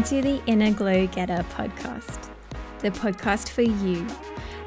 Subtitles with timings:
[0.00, 2.30] Welcome to the Inner Glow Getter podcast,
[2.78, 4.06] the podcast for you,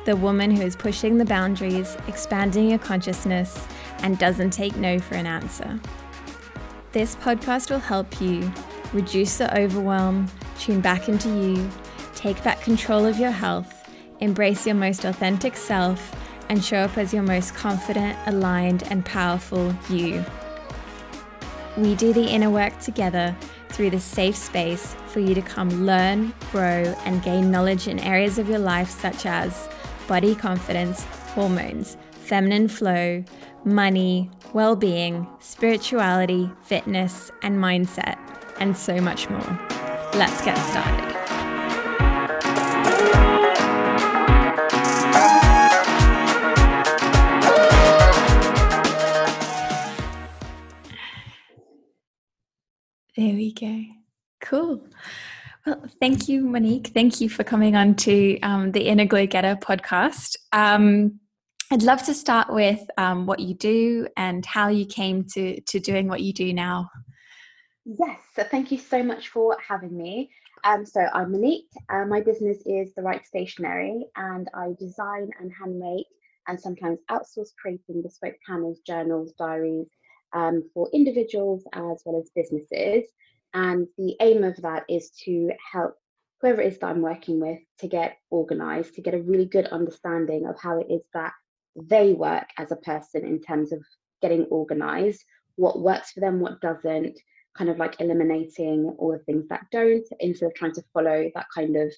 [0.05, 3.67] the woman who is pushing the boundaries, expanding your consciousness,
[4.03, 5.79] and doesn't take no for an answer.
[6.91, 8.53] This podcast will help you
[8.93, 10.27] reduce the overwhelm,
[10.59, 11.67] tune back into you,
[12.13, 13.89] take back control of your health,
[14.19, 16.15] embrace your most authentic self,
[16.49, 20.23] and show up as your most confident, aligned, and powerful you.
[21.75, 23.35] We do the inner work together
[23.73, 28.37] through this safe space for you to come learn, grow, and gain knowledge in areas
[28.37, 29.67] of your life such as
[30.07, 33.23] body confidence, hormones, feminine flow,
[33.65, 38.17] money, well being, spirituality, fitness, and mindset,
[38.59, 39.59] and so much more.
[40.13, 41.12] Let's get started.
[53.23, 53.81] There we go.
[54.41, 54.85] Cool.
[55.65, 56.87] Well, thank you, Monique.
[56.87, 60.35] Thank you for coming on to um, the Inner Glow Getter podcast.
[60.51, 61.21] Um,
[61.71, 65.79] I'd love to start with um, what you do and how you came to, to
[65.79, 66.89] doing what you do now.
[67.85, 70.29] Yes, so thank you so much for having me.
[70.65, 71.71] Um, so I'm Monique.
[71.89, 76.07] Uh, my business is The Wright Stationery, and I design and handmake
[76.49, 79.87] and sometimes outsource creating bespoke planners, journals, diaries,
[80.33, 83.03] um, for individuals as well as businesses.
[83.53, 85.95] And the aim of that is to help
[86.41, 89.67] whoever it is that I'm working with to get organized, to get a really good
[89.67, 91.33] understanding of how it is that
[91.75, 93.79] they work as a person in terms of
[94.21, 95.23] getting organized,
[95.55, 97.17] what works for them, what doesn't,
[97.57, 101.45] kind of like eliminating all the things that don't, instead of trying to follow that
[101.53, 101.93] kind of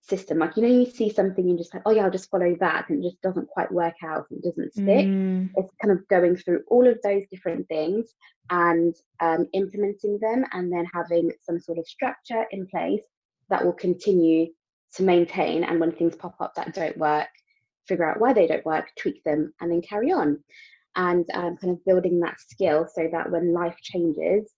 [0.00, 0.38] system.
[0.38, 2.88] Like, you know, you see something and just like, oh yeah, I'll just follow that.
[2.88, 5.06] And it just doesn't quite work out and doesn't stick.
[5.06, 5.50] Mm.
[5.56, 8.14] It's kind of going through all of those different things
[8.50, 13.02] and um, implementing them and then having some sort of structure in place
[13.50, 14.46] that will continue
[14.94, 15.64] to maintain.
[15.64, 17.28] And when things pop up that don't work,
[17.86, 20.42] figure out why they don't work, tweak them, and then carry on.
[20.96, 24.50] And um, kind of building that skill so that when life changes,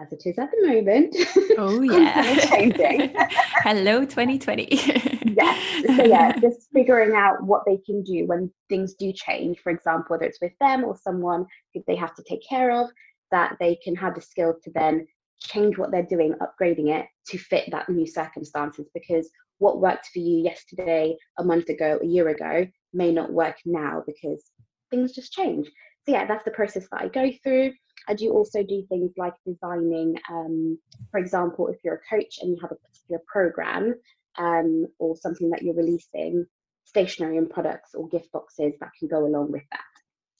[0.00, 1.14] as it is at the moment.
[1.58, 3.14] Oh yeah, changing.
[3.62, 4.68] Hello, 2020.
[4.70, 5.96] yes.
[5.96, 9.58] So yeah, just figuring out what they can do when things do change.
[9.60, 12.88] For example, whether it's with them or someone who they have to take care of,
[13.30, 15.06] that they can have the skill to then
[15.38, 18.88] change what they're doing, upgrading it to fit that new circumstances.
[18.94, 23.56] Because what worked for you yesterday, a month ago, a year ago, may not work
[23.64, 24.42] now because
[24.90, 25.70] things just change.
[26.06, 27.72] So yeah, that's the process that I go through.
[28.08, 30.78] I do also do things like designing, um,
[31.10, 33.94] for example, if you're a coach and you have a particular program
[34.38, 36.46] um, or something that you're releasing,
[36.84, 39.80] stationery and products or gift boxes that can go along with that,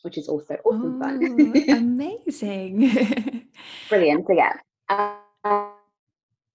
[0.03, 1.69] which is also awesome oh, fun.
[1.69, 3.47] amazing.
[3.89, 4.27] Brilliant.
[4.27, 4.55] So, yeah.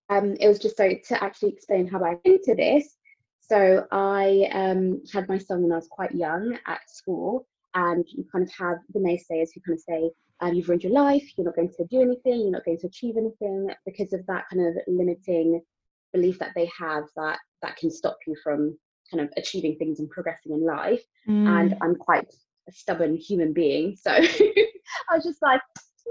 [0.09, 2.95] Um, it was just so to actually explain how I came to this.
[3.41, 8.25] So I um, had my son when I was quite young at school, and you
[8.31, 10.09] kind of have the naysayers who kind of say,
[10.41, 12.87] um, you've ruined your life, you're not going to do anything, you're not going to
[12.87, 15.61] achieve anything because of that kind of limiting
[16.13, 18.77] belief that they have that that can stop you from
[19.11, 21.01] kind of achieving things and progressing in life.
[21.27, 21.47] Mm.
[21.47, 22.33] And I'm quite
[22.67, 23.95] a stubborn human being.
[23.95, 24.11] So
[25.09, 25.61] I was just like,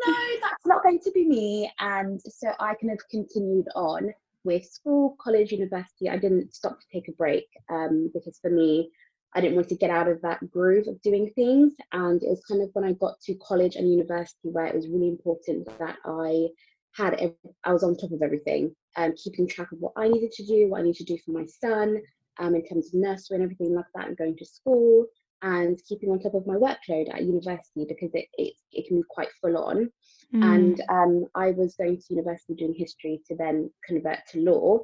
[0.07, 1.71] no, that's not going to be me.
[1.81, 4.13] And so I kind of continued on
[4.45, 6.09] with school, college, university.
[6.09, 8.91] I didn't stop to take a break um, because for me,
[9.35, 11.75] I didn't want to get out of that groove of doing things.
[11.93, 14.89] And it was kind of when I got to college and university where it was
[14.89, 16.49] really important that I
[16.93, 17.33] had,
[17.65, 20.69] I was on top of everything, um, keeping track of what I needed to do,
[20.69, 22.01] what I need to do for my son,
[22.39, 25.07] um, in terms of nursery and everything like that, and going to school
[25.43, 29.05] and keeping on top of my workload at university because it, it, it can be
[29.11, 29.91] quite full on.
[30.35, 30.55] Mm.
[30.55, 34.79] And um, I was going to university doing history to then convert to law.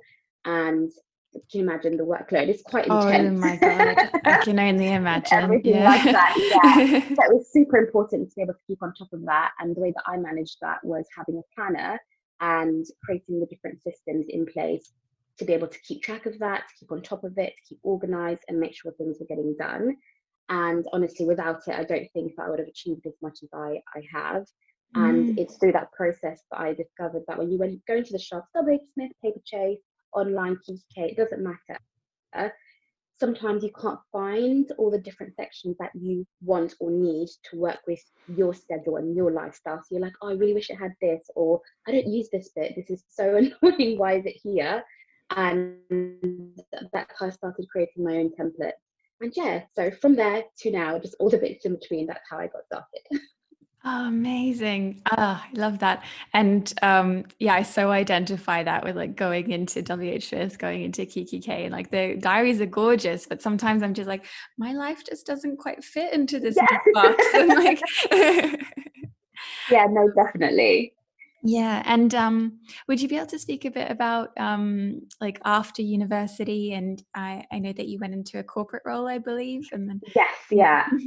[0.44, 0.90] And
[1.32, 2.48] can you imagine the workload?
[2.48, 3.38] It's quite intense.
[3.38, 5.38] Oh my god, I can only imagine.
[5.38, 5.84] Everything yeah.
[5.84, 6.36] like that.
[6.38, 7.00] Yeah.
[7.08, 9.52] so it was super important to be able to keep on top of that.
[9.60, 12.00] And the way that I managed that was having a planner
[12.40, 14.92] and creating the different systems in place
[15.38, 17.68] to be able to keep track of that, to keep on top of it, to
[17.68, 19.96] keep organized and make sure things were getting done.
[20.48, 23.48] And honestly, without it, I don't think that I would have achieved as much as
[23.54, 24.46] I, I have.
[24.94, 25.38] And mm.
[25.40, 28.48] it's through that process that I discovered that when you went going to the shops,
[28.56, 29.78] WH Smith, Paperchase,
[30.14, 32.52] online PK, it doesn't matter.
[33.18, 37.80] Sometimes you can't find all the different sections that you want or need to work
[37.86, 38.02] with
[38.34, 39.78] your schedule and your lifestyle.
[39.78, 42.50] So you're like, oh, I really wish it had this, or I don't use this
[42.56, 42.74] bit.
[42.76, 43.98] This is so annoying.
[43.98, 44.82] Why is it here?
[45.36, 45.76] And
[46.92, 48.72] that's how I started creating my own template.
[49.20, 52.38] And yeah, so from there to now, just all the bits in between, that's how
[52.38, 53.02] I got started.
[53.82, 55.00] Oh, amazing.
[55.10, 56.04] Ah, I love that.
[56.34, 61.64] And um, yeah, I so identify that with like going into WHS, going into kikki.K.
[61.64, 64.26] And like the diaries are gorgeous, but sometimes I'm just like,
[64.58, 66.78] my life just doesn't quite fit into this yeah.
[66.92, 67.24] box.
[67.34, 67.80] And like
[69.70, 70.92] Yeah, no, definitely.
[71.42, 71.82] Yeah.
[71.86, 76.74] And um, would you be able to speak a bit about um, like after university?
[76.74, 79.68] And I, I know that you went into a corporate role, I believe.
[79.72, 80.86] And then Yes, yeah.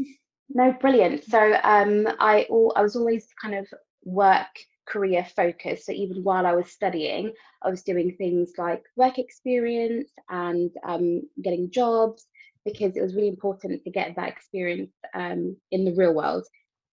[0.53, 1.23] No, brilliant.
[1.23, 2.45] So um, I
[2.75, 3.67] I was always kind of
[4.03, 4.47] work
[4.85, 5.85] career focused.
[5.85, 11.21] So even while I was studying, I was doing things like work experience and um,
[11.41, 12.25] getting jobs
[12.65, 16.45] because it was really important to get that experience um, in the real world,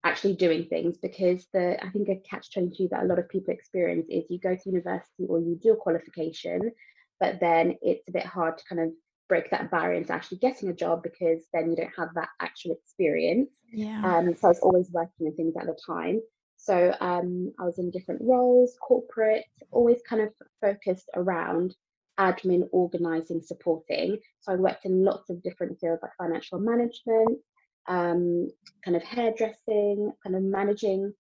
[0.05, 0.97] actually doing things.
[0.99, 4.25] Because the I think a catch twenty two that a lot of people experience is
[4.31, 6.73] you go to university or you do a qualification,
[7.19, 8.91] but then it's a bit hard to kind of
[9.31, 12.73] break that barrier into actually getting a job because then you don't have that actual
[12.73, 13.49] experience.
[13.73, 14.03] Yeah.
[14.05, 16.21] Um, so I was always working on things at the time.
[16.57, 20.31] So um, I was in different roles, corporate, always kind of
[20.61, 21.75] focused around
[22.19, 24.19] admin, organizing, supporting.
[24.41, 27.39] So I worked in lots of different fields like financial management,
[27.87, 28.51] um,
[28.85, 31.15] kind of hairdressing, kind of managing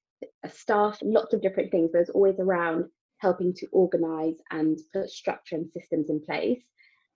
[0.52, 1.90] staff, lots of different things.
[1.92, 2.86] But it's always around
[3.18, 6.62] helping to organize and put structure and systems in place.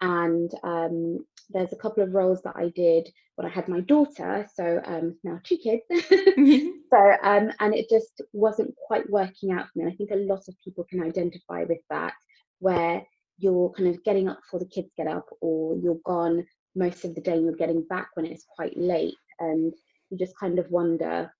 [0.00, 4.46] And um, there's a couple of roles that I did when I had my daughter,
[4.54, 5.82] so um, now two kids.
[5.90, 9.84] so um, and it just wasn't quite working out for me.
[9.84, 12.14] And I think a lot of people can identify with that,
[12.60, 13.02] where
[13.38, 16.46] you're kind of getting up before the kids get up, or you're gone
[16.76, 19.74] most of the day and you're getting back when it's quite late, and
[20.10, 21.32] you just kind of wonder,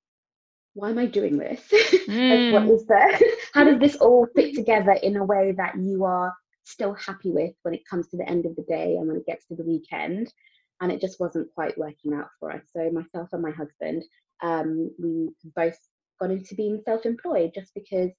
[0.75, 1.61] why am I doing this?
[2.09, 2.53] Mm.
[2.53, 2.75] like, what mm.
[2.75, 3.19] is there?
[3.55, 6.35] How does this all fit together in a way that you are
[6.65, 9.27] still happy with when it comes to the end of the day and when it
[9.27, 10.33] gets to the weekend.
[10.81, 12.63] And it just wasn't quite working out for us.
[12.75, 14.05] So myself and my husband,
[14.43, 15.79] um, we both
[16.21, 18.11] got into being self-employed just because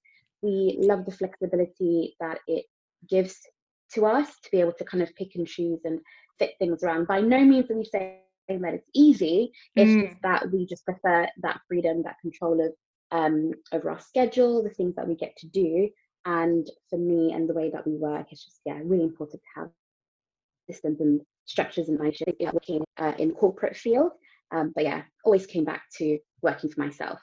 [0.42, 2.64] we love the flexibility that it
[3.08, 3.36] gives
[3.94, 6.00] to us to be able to kind of pick and choose and
[6.38, 7.06] fit things around.
[7.06, 9.52] By no means are we saying that it's easy.
[9.74, 10.08] It's mm.
[10.08, 12.72] just that we just prefer that freedom, that control of
[13.12, 15.88] um, over our schedule, the things that we get to do,
[16.26, 19.60] and for me and the way that we work, it's just, yeah, really important to
[19.60, 19.70] have
[20.68, 24.10] systems and structures in my shift, working uh, in corporate field.
[24.50, 27.20] Um, but yeah, always came back to working for myself.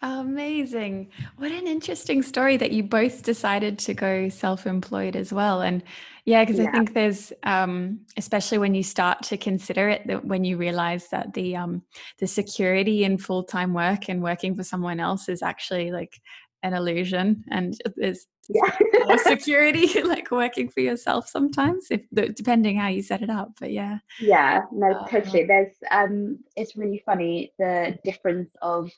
[0.00, 1.10] Amazing.
[1.38, 5.60] What an interesting story that you both decided to go self employed as well.
[5.60, 5.82] And
[6.24, 6.68] yeah, because yeah.
[6.68, 11.08] I think there's, um, especially when you start to consider it, that when you realize
[11.08, 11.82] that the, um,
[12.20, 16.20] the security in full time work and working for someone else is actually like
[16.62, 18.70] an illusion and there's yeah.
[19.06, 22.02] more security like working for yourself sometimes if
[22.34, 26.76] depending how you set it up but yeah yeah no uh, totally there's um it's
[26.76, 28.90] really funny the difference of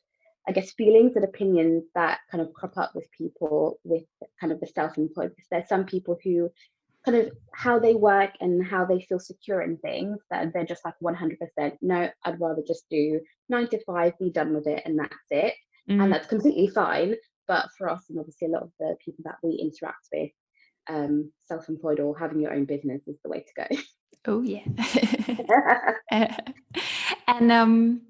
[0.48, 4.04] i guess feelings and opinions that kind of crop up with people with
[4.40, 6.50] kind of the self-employed because there's some people who
[7.04, 10.84] kind of how they work and how they feel secure in things that they're just
[10.84, 11.36] like 100%
[11.82, 15.54] no i'd rather just do nine to five be done with it and that's it
[15.88, 16.02] mm.
[16.02, 17.14] and that's completely fine
[17.50, 20.30] but for us, and obviously a lot of the people that we interact with,
[20.88, 23.82] um, self-employed or having your own business is the way to go.
[24.26, 24.60] Oh yeah.
[27.26, 28.02] and um,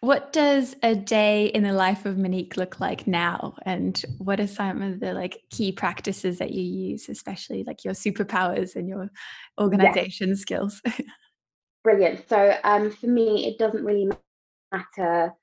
[0.00, 3.56] what does a day in the life of Monique look like now?
[3.66, 7.92] And what are some of the like key practices that you use, especially like your
[7.92, 9.10] superpowers and your
[9.60, 10.80] organization skills?
[11.84, 12.26] Brilliant.
[12.30, 14.08] So um, for me, it doesn't really
[14.72, 15.34] matter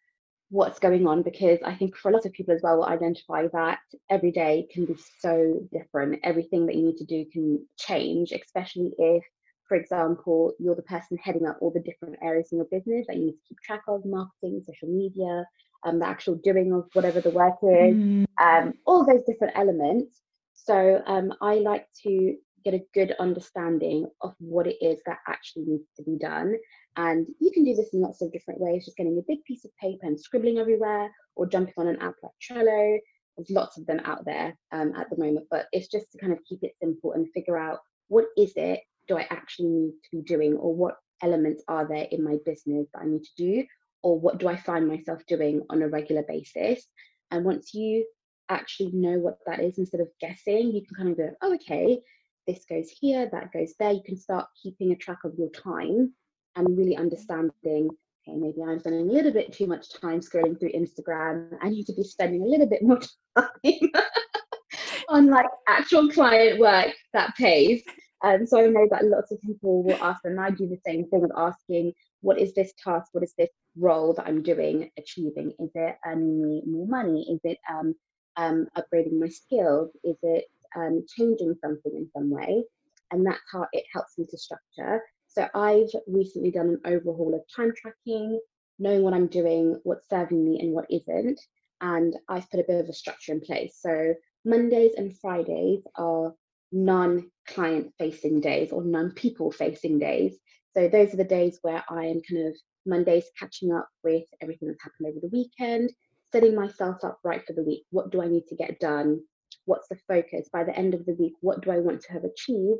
[0.53, 3.48] what's going on because I think for a lot of people as well we'll identify
[3.53, 3.79] that
[4.12, 6.19] every day can be so different.
[6.24, 9.24] Everything that you need to do can change, especially if,
[9.67, 13.17] for example, you're the person heading up all the different areas in your business that
[13.17, 15.43] you need to keep track of marketing, social media,
[15.86, 18.25] um, the actual doing of whatever the work is, mm.
[18.39, 20.22] um, all those different elements.
[20.53, 25.65] So um, I like to get a good understanding of what it is that actually
[25.65, 26.55] needs to be done
[26.95, 29.65] and you can do this in lots of different ways, just getting a big piece
[29.65, 32.97] of paper and scribbling everywhere, or jumping on an app like Trello.
[33.38, 36.33] There's lots of them out there um, at the moment, but it's just to kind
[36.33, 40.17] of keep it simple and figure out what is it do I actually need to
[40.17, 43.65] be doing, or what elements are there in my business that I need to do,
[44.01, 46.85] or what do I find myself doing on a regular basis.
[47.31, 48.05] And once you
[48.50, 52.00] actually know what that is, instead of guessing, you can kind of go, oh, okay,
[52.47, 53.91] this goes here, that goes there.
[53.91, 56.13] You can start keeping a track of your time
[56.55, 57.89] and really understanding
[58.27, 61.86] okay maybe i'm spending a little bit too much time scrolling through instagram i need
[61.86, 63.00] to be spending a little bit more
[63.38, 63.91] time
[65.10, 67.83] on like actual client work that pays
[68.24, 71.05] um, so i know that lots of people will ask and i do the same
[71.10, 71.93] thing of asking
[72.24, 73.10] what is this task?
[73.12, 75.53] What is this role that I'm doing, achieving?
[75.60, 77.27] Is it earning me more money?
[77.29, 77.93] Is it um,
[78.38, 79.91] um, upgrading my skills?
[80.03, 80.45] Is it
[80.75, 82.63] um, changing something in some way?
[83.12, 85.03] And that's how it helps me to structure.
[85.33, 88.39] So I've recently done an overhaul of time tracking,
[88.77, 91.39] knowing what I'm doing, what's serving me and what isn't.
[91.81, 93.77] And I've put a bit of a structure in place.
[93.79, 94.13] So
[94.45, 96.33] Mondays and Fridays are
[96.71, 100.37] non client facing days or non people facing days.
[100.75, 104.67] So those are the days where I am kind of Mondays catching up with everything
[104.67, 105.91] that's happened over the weekend,
[106.31, 107.85] setting myself up right for the week.
[107.89, 109.21] What do I need to get done?
[109.65, 110.49] What's the focus?
[110.53, 112.79] By the end of the week, what do I want to have achieved?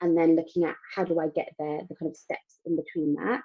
[0.00, 3.14] And then looking at how do I get there, the kind of steps in between
[3.14, 3.42] that.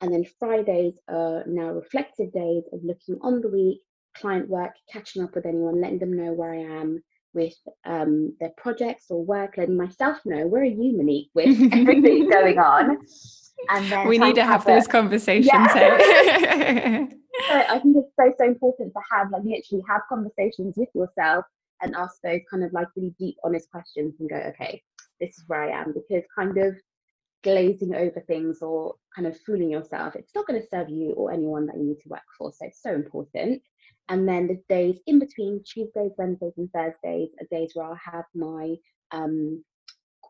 [0.00, 3.80] And then Fridays are now reflective days of looking on the week,
[4.16, 8.52] client work, catching up with anyone, letting them know where I am, with um, their
[8.56, 12.98] projects or work, letting myself know where are you, Monique, with everything going on.
[13.70, 15.46] And then we need to have, have those conversations.
[15.46, 17.06] Yeah.
[17.48, 21.44] so I think it's so so important to have like literally have conversations with yourself
[21.82, 24.82] and ask those kind of like really deep, honest questions and go, okay,
[25.20, 26.76] this is where I am because kind of
[27.44, 31.30] glazing over things or kind of fooling yourself, it's not going to serve you or
[31.30, 32.50] anyone that you need to work for.
[32.52, 33.62] So it's so important.
[34.08, 38.24] And then the days in between, Tuesdays, Wednesdays, and Thursdays, are days where I'll have
[38.34, 38.74] my
[39.12, 39.62] um,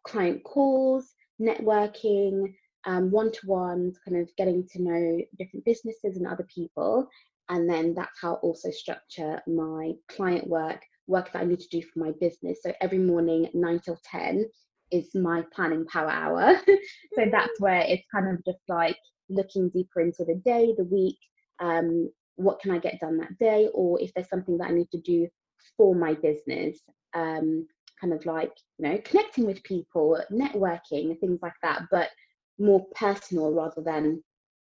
[0.05, 2.53] client calls, networking,
[2.85, 7.09] one to ones, kind of getting to know different businesses and other people.
[7.49, 11.69] And then that's how I also structure my client work, work that I need to
[11.69, 12.61] do for my business.
[12.63, 14.47] So every morning, nine till 10
[14.91, 16.61] is my planning power hour.
[17.15, 18.97] so that's where it's kind of just like
[19.29, 21.19] looking deeper into the day, the week,
[21.61, 24.91] um, what can I get done that day, or if there's something that I need
[24.93, 25.29] to do
[25.77, 26.79] for my business,
[27.15, 27.67] um,
[28.01, 32.11] kind of like you know connecting with people, networking, things like that, but
[32.59, 34.23] more personal rather than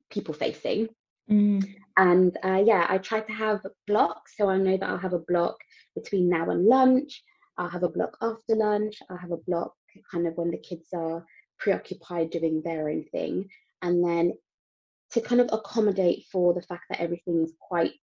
[0.10, 0.90] people facing.
[1.30, 1.64] Mm.
[1.98, 5.20] And uh, yeah, I try to have blocks, so I know that I'll have a
[5.20, 5.56] block
[5.96, 7.24] between now and lunch.
[7.58, 8.98] I'll have a block after lunch.
[9.10, 9.74] I'll have a block
[10.12, 11.26] kind of when the kids are
[11.60, 13.50] preoccupied doing their own thing.
[13.82, 14.34] And then
[15.12, 17.94] to kind of accommodate for the fact that everything is quite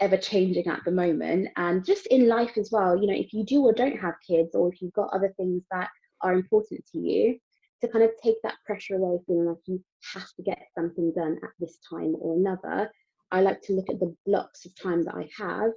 [0.00, 3.44] ever changing at the moment and just in life as well you know if you
[3.44, 5.88] do or don't have kids or if you've got other things that
[6.22, 7.36] are important to you
[7.80, 9.82] to kind of take that pressure away feeling like you
[10.14, 12.90] have to get something done at this time or another
[13.32, 15.70] i like to look at the blocks of time that i have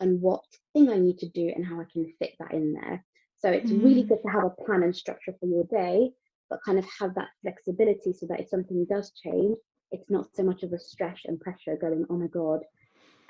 [0.00, 3.04] and what thing i need to do and how i can fit that in there
[3.38, 3.82] so it's mm.
[3.82, 6.10] really good to have a plan and structure for your day
[6.50, 9.56] but kind of have that flexibility so that if something does change
[9.90, 12.60] it's not so much of a stress and pressure going, oh my God,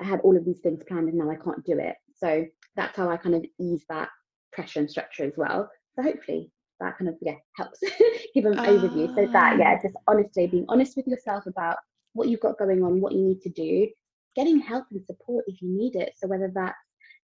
[0.00, 1.97] I had all of these things planned and now I can't do it.
[2.17, 2.45] So
[2.77, 4.09] that's how I kind of ease that
[4.53, 5.71] pressure and structure as well.
[5.95, 6.50] So hopefully
[6.81, 7.81] that kind of yeah helps
[8.35, 9.15] give an uh, overview.
[9.15, 9.83] So that yeah, ah.
[9.83, 11.77] just honestly being honest with yourself about
[12.12, 13.88] what you've got going on, what you need to do,
[14.37, 16.12] getting help and support if you need it.
[16.17, 16.77] So whether that's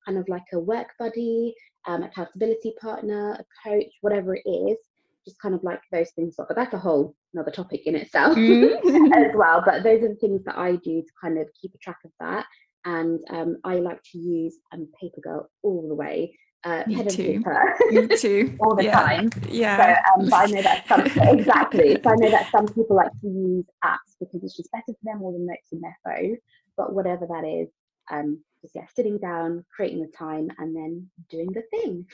[0.05, 1.53] kind of like a work buddy,
[1.87, 4.77] um, accountability partner, a coach, whatever it is,
[5.25, 6.35] just kind of like those things.
[6.37, 8.75] But that's a whole another topic in itself mm.
[9.15, 9.61] as well.
[9.65, 12.11] But those are the things that I do to kind of keep a track of
[12.19, 12.45] that.
[12.83, 16.37] And um, I like to use um, Paper Girl all the way.
[16.63, 17.43] Uh, Me too.
[17.91, 18.55] Me too.
[18.61, 18.99] all the yeah.
[18.99, 19.29] time.
[19.49, 19.77] Yeah.
[19.77, 21.01] So, um, but I know that some
[21.39, 21.97] exactly.
[22.03, 24.97] So I know that some people like to use apps because it's just better for
[25.03, 26.37] them or the notes in their phone.
[26.77, 27.69] But whatever that is,
[28.11, 32.05] um, just yeah, sitting down, creating the time, and then doing the thing.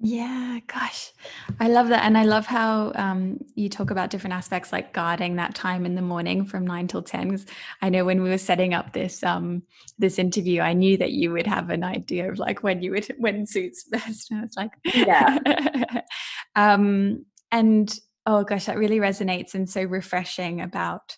[0.00, 1.12] Yeah, gosh,
[1.58, 2.04] I love that.
[2.04, 5.96] And I love how um, you talk about different aspects like guarding that time in
[5.96, 7.30] the morning from nine till 10.
[7.30, 7.46] Because
[7.82, 9.62] I know when we were setting up this um,
[9.98, 13.12] this interview, I knew that you would have an idea of like when you would,
[13.18, 14.30] when suits best.
[14.30, 15.38] And I was like, yeah.
[16.54, 17.92] um, and
[18.24, 21.16] oh gosh, that really resonates and so refreshing about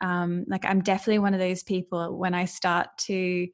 [0.00, 3.46] um, like, I'm definitely one of those people when I start to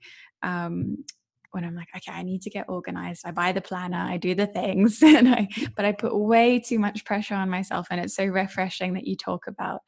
[0.43, 1.05] um,
[1.53, 3.23] when I'm like, okay, I need to get organized.
[3.25, 6.79] I buy the planner, I do the things, and I, but I put way too
[6.79, 7.87] much pressure on myself.
[7.91, 9.81] And it's so refreshing that you talk about,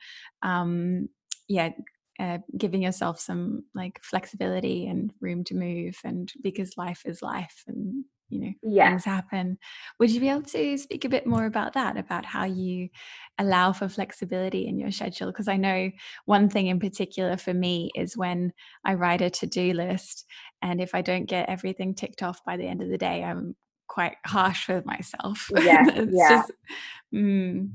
[0.43, 1.09] um,
[1.49, 1.71] yeah,
[2.19, 7.64] uh, giving yourself some like flexibility and room to move, and because life is life,
[7.67, 8.91] and you know yeah.
[8.91, 9.59] things happen.
[9.99, 12.89] Would you be able to speak a bit more about that about how you
[13.39, 15.29] allow for flexibility in your schedule?
[15.29, 15.91] Because i know
[16.25, 18.53] one thing in particular for me is when
[18.85, 20.25] i write a to-do list
[20.63, 23.55] and if i don't get everything ticked off by the end of the day i'm
[23.89, 25.51] quite harsh with myself.
[25.51, 26.29] Yeah yeah.
[26.29, 26.53] just,
[27.15, 27.71] mm.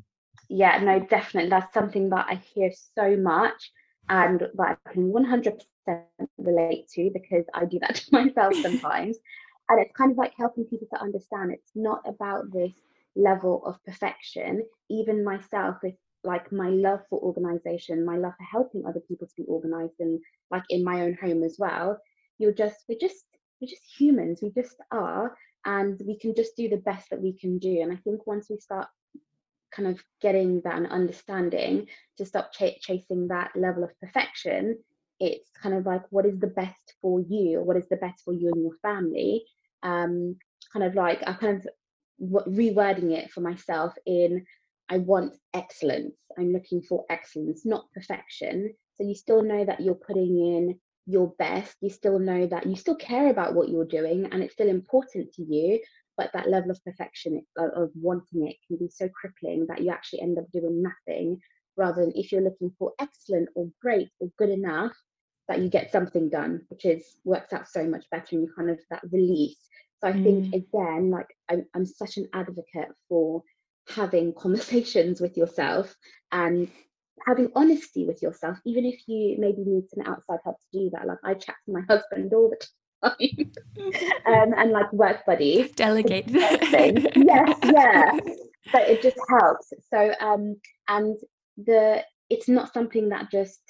[0.50, 3.72] yeah no definitely that's something that i hear so much
[4.10, 5.60] and that i can 100%
[6.38, 9.18] relate to because i do that to myself sometimes
[9.74, 12.72] and it's kind of like helping people to understand it's not about this
[13.16, 18.86] level of perfection even myself with like my love for organization, my love for helping
[18.86, 20.20] other people to be organized and
[20.52, 22.00] like in my own home as well,
[22.38, 23.26] you're just we're just
[23.62, 27.34] we're just humans, we just are, and we can just do the best that we
[27.34, 27.82] can do.
[27.82, 28.88] And I think once we start
[29.76, 31.88] kind of getting that and understanding
[32.18, 34.78] to stop ch- chasing that level of perfection,
[35.20, 38.34] it's kind of like what is the best for you, what is the best for
[38.34, 39.44] you and your family.
[39.84, 40.38] Um,
[40.72, 41.68] kind of like I'm kind of
[42.48, 44.46] rewording it for myself in
[44.90, 46.16] I want excellence.
[46.38, 48.74] I'm looking for excellence, not perfection.
[48.96, 51.76] So you still know that you're putting in your best.
[51.82, 55.34] You still know that you still care about what you're doing and it's still important
[55.34, 55.80] to you.
[56.16, 59.90] But that level of perfection of, of wanting it can be so crippling that you
[59.90, 61.40] actually end up doing nothing
[61.76, 64.96] rather than if you're looking for excellent or great or good enough
[65.48, 68.70] that you get something done which is works out so much better and you kind
[68.70, 69.58] of that release
[70.04, 70.24] so I mm.
[70.24, 73.42] think again, like I'm, I'm such an advocate for
[73.88, 75.96] having conversations with yourself
[76.32, 76.70] and
[77.26, 81.08] having honesty with yourself, even if you maybe need some outside help to do that.
[81.08, 82.58] Like I chat to my husband all the
[83.10, 83.52] time,
[84.26, 85.72] um, and like work buddies.
[85.76, 86.26] Delegate.
[86.28, 88.20] yes, yeah.
[88.74, 89.72] But it just helps.
[89.90, 90.58] So um,
[90.90, 91.18] and
[91.56, 93.62] the it's not something that just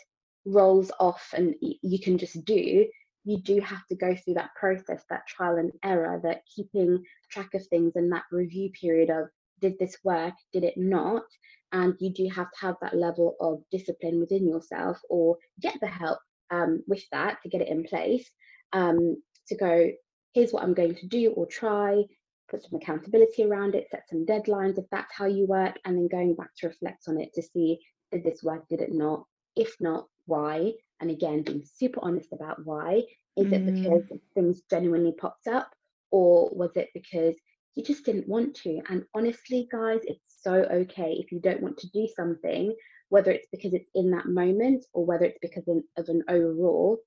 [0.46, 2.86] rolls off and you can just do
[3.26, 7.54] you do have to go through that process, that trial and error, that keeping track
[7.54, 9.28] of things and that review period of
[9.62, 11.24] did this work, did it not?
[11.72, 15.88] And you do have to have that level of discipline within yourself or get the
[15.88, 16.20] help
[16.52, 18.30] um, with that to get it in place
[18.74, 19.90] um, to go,
[20.34, 22.04] here's what I'm going to do or try,
[22.50, 26.08] put some accountability around it, set some deadlines if that's how you work, and then
[26.10, 27.80] going back to reflect on it to see
[28.12, 29.24] did this work, did it not?
[29.56, 30.74] If not, why?
[31.04, 33.04] and again being super honest about why.
[33.36, 33.54] Is mm.
[33.54, 35.70] it because things genuinely popped up
[36.12, 37.36] or was it because
[37.76, 38.82] you just didn't want to?
[38.90, 42.74] And honestly guys it's so okay if you don't want to do something
[43.10, 46.98] whether it's because it's in that moment or whether it's because of an overall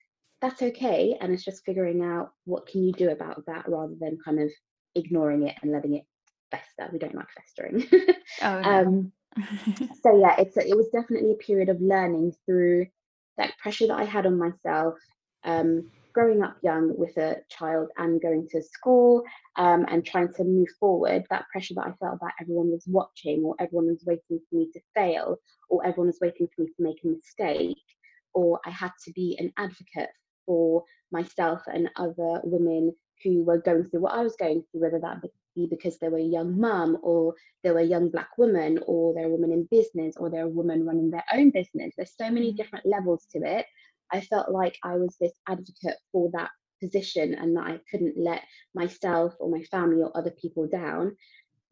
[0.43, 1.17] that's okay.
[1.19, 4.51] And it's just figuring out what can you do about that rather than kind of
[4.95, 6.05] ignoring it and letting it
[6.51, 6.91] fester.
[6.93, 7.87] We don't like festering.
[8.43, 9.13] Oh, um,
[10.03, 12.87] so yeah it's a, it was definitely a period of learning through
[13.39, 14.95] that pressure that I had on myself,
[15.45, 19.23] um, growing up young with a child and going to school
[19.57, 23.43] um, and trying to move forward, that pressure that I felt that everyone was watching
[23.43, 25.37] or everyone was waiting for me to fail
[25.69, 27.77] or everyone was waiting for me to make a mistake
[28.33, 30.11] or I had to be an advocate
[30.45, 32.95] for myself and other women
[33.25, 35.23] who were going through what I was going through, whether that
[35.57, 39.15] be because they were a young mum or they were a young black woman or
[39.15, 41.95] they're a woman in business or they're a woman running their own business.
[41.97, 42.57] There's so many mm.
[42.57, 43.67] different levels to it.
[44.13, 48.43] I felt like I was this advocate for that position and that I couldn't let
[48.75, 51.17] myself or my family or other people down.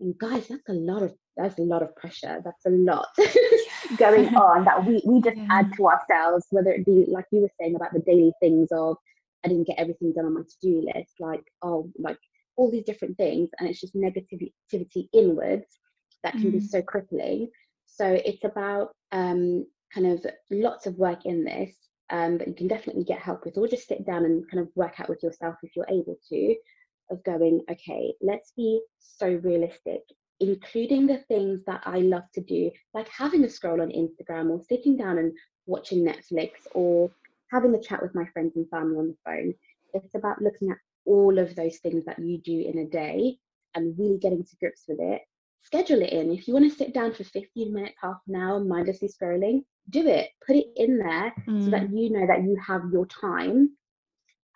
[0.01, 2.41] And guys, that's a lot of that's a lot of pressure.
[2.45, 3.07] That's a lot
[3.97, 5.47] going on that we we just yeah.
[5.51, 8.97] add to ourselves, whether it be like you were saying about the daily things of
[9.45, 12.17] I didn't get everything done on my to-do list, like, oh, like
[12.57, 15.79] all these different things and it's just negativity inwards
[16.23, 16.53] that can mm.
[16.53, 17.49] be so crippling
[17.87, 21.75] so it's about um, kind of lots of work in this
[22.11, 24.69] um, but you can definitely get help with or just sit down and kind of
[24.75, 26.55] work out with yourself if you're able to
[27.11, 30.01] of going okay let's be so realistic
[30.41, 34.61] including the things that i love to do like having a scroll on instagram or
[34.69, 35.33] sitting down and
[35.67, 37.11] watching netflix or
[37.51, 39.55] having a chat with my friends and family on the phone
[39.93, 43.37] it's about looking at all of those things that you do in a day
[43.75, 45.23] and really getting to grips with it,
[45.63, 46.31] schedule it in.
[46.31, 50.07] If you want to sit down for 15 minutes, half an hour, mindlessly scrolling, do
[50.07, 50.31] it.
[50.47, 51.65] Put it in there mm.
[51.65, 52.01] so that mm.
[52.01, 53.71] you know that you have your time.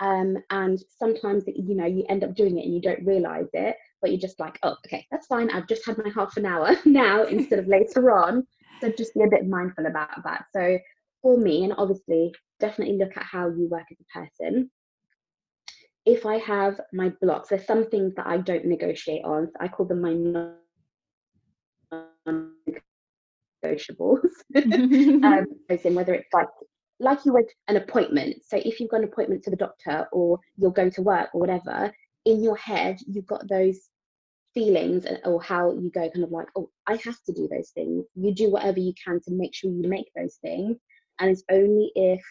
[0.00, 3.76] Um, and sometimes you know you end up doing it and you don't realize it,
[4.00, 5.50] but you're just like, oh, okay, that's fine.
[5.50, 8.46] I've just had my half an hour now instead of later on.
[8.80, 10.44] So just be a bit mindful about that.
[10.54, 10.78] So
[11.20, 14.70] for me, and obviously, definitely look at how you work as a person
[16.08, 19.50] if I have my blocks, there's some things that I don't negotiate on.
[19.60, 20.14] I call them my
[22.26, 24.30] non-negotiables.
[24.56, 26.48] um, whether it's like
[26.98, 28.42] like you would an appointment.
[28.46, 31.42] So if you've got an appointment to the doctor or you're going to work or
[31.42, 31.92] whatever,
[32.24, 33.90] in your head you've got those
[34.54, 38.06] feelings or how you go kind of like, oh, I have to do those things.
[38.14, 40.78] You do whatever you can to make sure you make those things.
[41.20, 42.22] And it's only if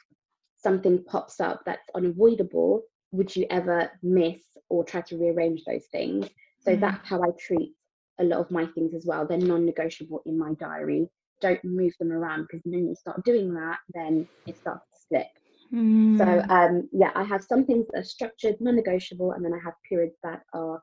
[0.57, 6.27] something pops up that's unavoidable would you ever miss or try to rearrange those things?
[6.59, 6.79] So mm.
[6.79, 7.73] that's how I treat
[8.19, 9.25] a lot of my things as well.
[9.25, 11.07] They're non negotiable in my diary.
[11.41, 15.27] Don't move them around because when you start doing that, then it starts to slip.
[15.73, 16.17] Mm.
[16.17, 19.63] So, um, yeah, I have some things that are structured, non negotiable, and then I
[19.63, 20.81] have periods that are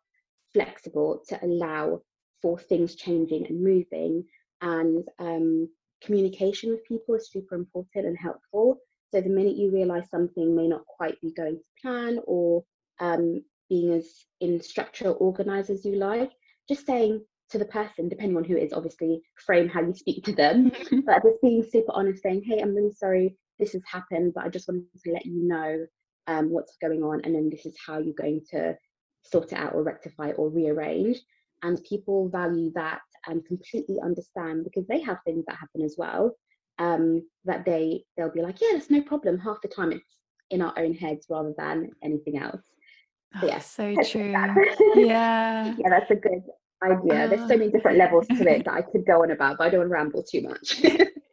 [0.52, 2.02] flexible to allow
[2.40, 4.24] for things changing and moving
[4.60, 5.68] and um,
[6.02, 8.78] communication with people is super important and helpful.
[9.14, 12.64] So the minute you realize something may not quite be going to plan or
[12.98, 14.08] um, being as
[14.40, 16.32] in structure or organized as you like,
[16.68, 20.24] just saying to the person, depending on who it is, obviously frame how you speak
[20.24, 20.72] to them,
[21.06, 24.48] but just being super honest, saying, hey, I'm really sorry this has happened, but I
[24.48, 25.86] just wanted to let you know
[26.26, 28.74] um, what's going on, and then this is how you're going to
[29.22, 31.18] sort it out or rectify or rearrange.
[31.62, 36.34] And people value that and completely understand because they have things that happen as well.
[36.78, 39.38] Um, that they they'll be like, yeah, there's no problem.
[39.38, 40.18] Half the time it's
[40.50, 42.62] in our own heads rather than anything else.
[43.42, 44.30] Oh, yeah, so true.
[44.96, 46.42] yeah, yeah, that's a good
[46.82, 47.28] idea.
[47.28, 49.70] There's so many different levels to it that I could go on about, but I
[49.70, 50.82] don't want to ramble too much.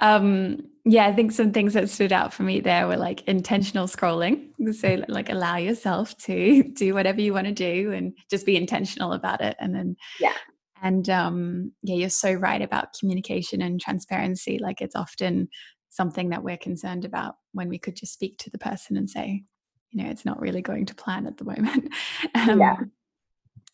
[0.00, 3.86] um yeah i think some things that stood out for me there were like intentional
[3.86, 8.56] scrolling so like allow yourself to do whatever you want to do and just be
[8.56, 10.34] intentional about it and then yeah
[10.82, 15.48] and um yeah you're so right about communication and transparency like it's often
[15.90, 19.42] something that we're concerned about when we could just speak to the person and say
[19.90, 21.92] you know it's not really going to plan at the moment.
[22.34, 22.76] Um, yeah.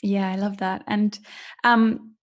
[0.02, 0.84] yeah i love that.
[0.86, 1.18] And
[1.64, 2.14] um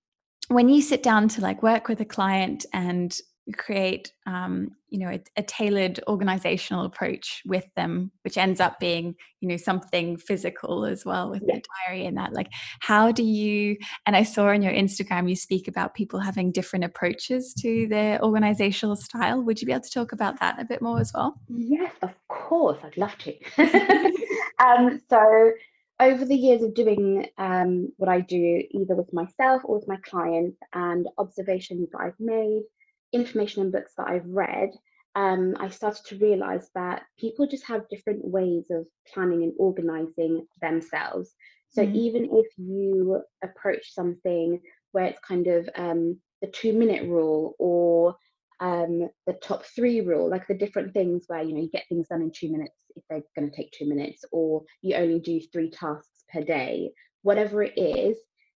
[0.47, 3.15] when you sit down to like work with a client and
[3.57, 9.15] create um, you know a, a, tailored organizational approach with them which ends up being
[9.39, 11.55] you know something physical as well with yeah.
[11.55, 12.49] the diary and that like
[12.81, 13.75] how do you
[14.05, 18.21] and i saw on your instagram you speak about people having different approaches to their
[18.23, 19.41] organizational style.
[19.41, 21.35] Would you be able to talk about that a bit more as well?
[21.49, 23.33] Yes of course i'd love to.
[24.61, 25.51] Um, so
[25.99, 29.97] over the years of doing um, what I do, either with myself or with my
[30.03, 32.63] clients, and observations that I've made,
[33.13, 34.71] information and books that I've read,
[35.15, 40.47] um, I started to realize that people just have different ways of planning and organizing
[40.61, 41.33] themselves.
[41.69, 41.95] So mm.
[41.95, 48.15] even if you approach something where it's kind of um, the two minute rule or
[48.59, 52.07] um, the top three rule, like the different things where you know you get things
[52.07, 55.39] done in two minutes if they're going to take two minutes, or you only do
[55.41, 56.91] three tasks per day,
[57.23, 58.17] whatever it is,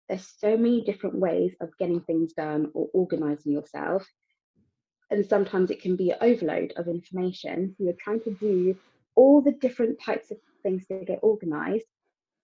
[0.10, 4.06] there's so many different ways of getting things done or organizing yourself
[5.14, 7.76] and sometimes it can be an overload of information.
[7.78, 8.76] You're trying to do
[9.16, 11.86] all the different types of things to get organized,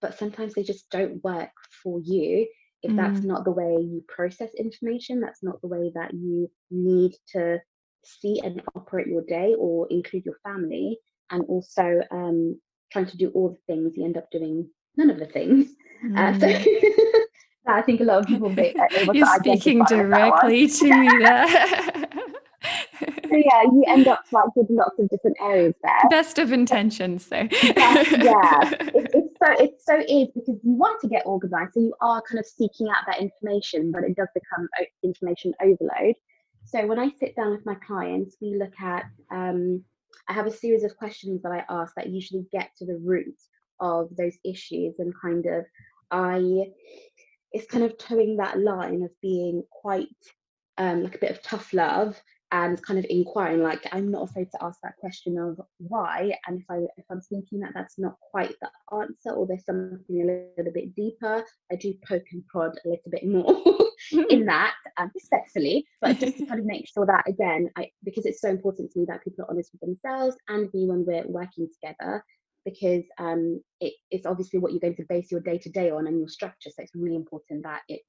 [0.01, 1.49] but sometimes they just don't work
[1.83, 2.47] for you
[2.81, 2.95] if mm.
[2.95, 7.59] that's not the way you process information, that's not the way that you need to
[8.05, 10.97] see and operate your day or include your family,
[11.31, 12.59] and also um,
[12.91, 15.71] trying to do all the things, you end up doing none of the things.
[16.05, 16.17] Mm.
[16.17, 17.21] Uh, so mm.
[17.67, 21.45] I think a lot of people be able You're speaking directly to me there.
[23.29, 26.09] so yeah, you end up like with lots of different areas there.
[26.09, 27.47] Best of intentions, though.
[27.51, 31.93] yeah, it, it's so it so is because you want to get organised, so you
[32.01, 34.67] are kind of seeking out that information, but it does become
[35.03, 36.15] information overload.
[36.65, 39.05] So when I sit down with my clients, we look at.
[39.31, 39.83] Um,
[40.27, 43.35] I have a series of questions that I ask that usually get to the root
[43.79, 45.65] of those issues, and kind of
[46.11, 46.65] I.
[47.51, 50.07] It's kind of towing that line of being quite
[50.79, 54.49] um, like a bit of tough love and kind of inquiring like i'm not afraid
[54.51, 58.15] to ask that question of why and if i if i'm thinking that that's not
[58.31, 62.77] quite the answer or there's something a little bit deeper i do poke and prod
[62.85, 63.63] a little bit more
[64.29, 68.25] in that um, respectfully but just to kind of make sure that again i because
[68.25, 71.27] it's so important to me that people are honest with themselves and me when we're
[71.27, 72.23] working together
[72.65, 76.07] because um, it, it's obviously what you're going to base your day to day on
[76.07, 78.03] and your structure so it's really important that it's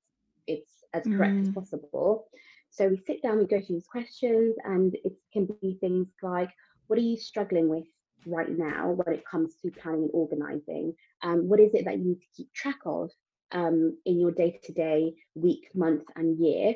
[0.47, 1.43] it's as correct mm.
[1.43, 2.27] as possible
[2.71, 6.51] so we sit down, we go through these questions, and it can be things like,
[6.87, 7.85] what are you struggling with
[8.27, 10.95] right now when it comes to planning and organizing?
[11.23, 13.11] Um, what is it that you need to keep track of
[13.53, 16.75] um, in your day to day, week, month, and year?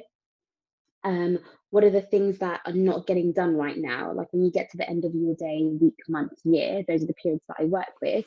[1.04, 1.38] Um,
[1.70, 4.12] what are the things that are not getting done right now?
[4.12, 7.06] Like when you get to the end of your day, week, month, year, those are
[7.06, 8.24] the periods that I work with.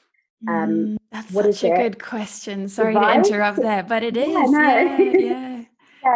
[0.47, 1.77] Um, mm, that's what such a it?
[1.77, 2.67] good question.
[2.67, 4.27] Sorry to interrupt there, but it is.
[4.27, 4.97] Yeah, no.
[4.97, 5.56] yeah, yeah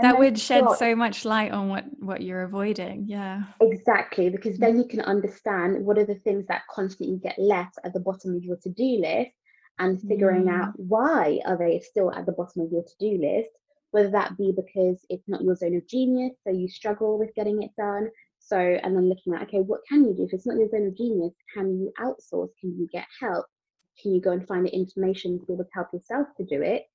[0.01, 0.75] that would shed sure.
[0.75, 3.43] so much light on what what you're avoiding yeah.
[3.59, 7.93] Exactly because then you can understand what are the things that constantly get left at
[7.93, 9.31] the bottom of your to-do list
[9.79, 10.61] and figuring mm.
[10.61, 13.49] out why are they still at the bottom of your to-do list
[13.91, 17.63] whether that be because it's not your zone of genius so you struggle with getting
[17.63, 20.23] it done so and then looking at okay what can you do?
[20.23, 22.49] If it's not your zone of genius can you outsource?
[22.59, 23.45] Can you get help?
[24.01, 26.61] Can you go and find the information to be able to help yourself to do
[26.61, 26.85] it?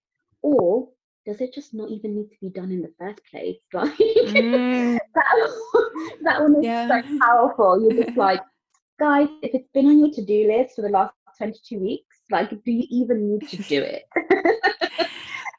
[0.43, 0.89] Or
[1.27, 3.57] does it just not even need to be done in the first place?
[3.73, 4.99] Like mm.
[5.15, 5.25] that,
[6.23, 6.89] that one is yeah.
[6.89, 7.83] so powerful.
[7.83, 8.41] You're just like,
[8.99, 12.73] guys, if it's been on your to-do list for the last 22 weeks, like, do
[12.73, 14.05] you even need to do it?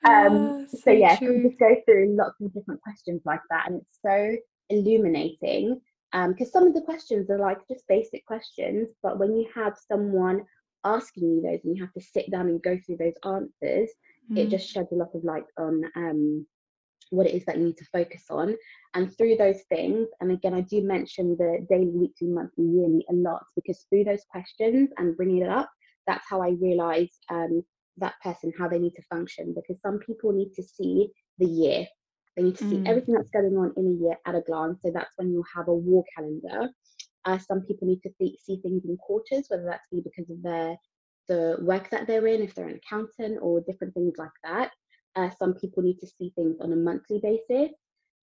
[0.08, 3.82] um, so, so yeah, we just go through lots of different questions like that, and
[3.82, 4.36] it's so
[4.70, 5.80] illuminating
[6.12, 9.78] because um, some of the questions are like just basic questions, but when you have
[9.88, 10.42] someone
[10.84, 13.90] asking you those and you have to sit down and go through those answers,
[14.32, 14.38] mm.
[14.38, 16.46] it just sheds a lot of light on um,
[17.10, 18.56] what it is that you need to focus on.
[18.94, 23.14] And through those things, and again, I do mention the daily, weekly, monthly, yearly a
[23.14, 25.70] lot because through those questions and bringing it up,
[26.06, 27.64] that's how I realize um,
[27.98, 29.54] that person, how they need to function.
[29.54, 31.10] Because some people need to see
[31.40, 31.86] the year,
[32.36, 32.70] they need to mm.
[32.70, 34.80] see everything that's going on in a year at a glance.
[34.84, 36.70] So that's when you'll have a war calendar.
[37.26, 40.42] Uh, some people need to th- see things in quarters, whether that's be because of
[40.44, 40.78] their
[41.28, 44.72] the work that they're in, if they're an accountant or different things like that.
[45.16, 47.72] Uh, some people need to see things on a monthly basis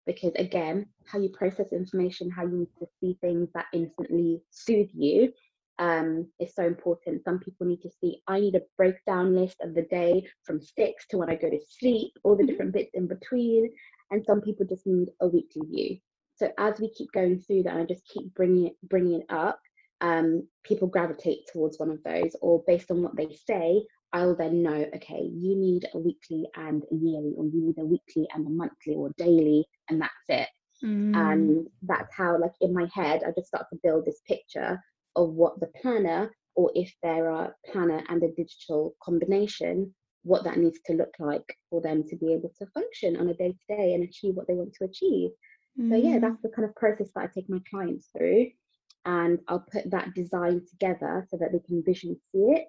[0.05, 4.89] because, again, how you process information, how you need to see things that instantly soothe
[4.93, 5.33] you
[5.79, 7.23] um, is so important.
[7.23, 11.05] Some people need to see, I need a breakdown list of the day from six
[11.09, 12.51] to when I go to sleep, all the mm-hmm.
[12.51, 13.71] different bits in between.
[14.11, 15.97] And some people just need a weekly view.
[16.37, 19.59] So as we keep going through that, I just keep bringing it, bringing it up.
[20.05, 23.67] Um, people gravitate towards one of those, or based on what they say,
[24.13, 27.85] I'll then know, okay, you need a weekly and a yearly, or you need a
[27.85, 30.49] weekly and a monthly or daily, and that's it.
[30.83, 31.15] Mm.
[31.15, 34.71] And that's how, like in my head, I just start to build this picture
[35.15, 36.21] of what the planner,
[36.55, 41.49] or if there are planner and a digital combination, what that needs to look like
[41.69, 44.47] for them to be able to function on a day to day and achieve what
[44.47, 45.31] they want to achieve.
[45.79, 45.89] Mm.
[45.89, 48.47] So yeah, that's the kind of process that I take my clients through.
[49.05, 52.65] And I'll put that design together so that they can visually see it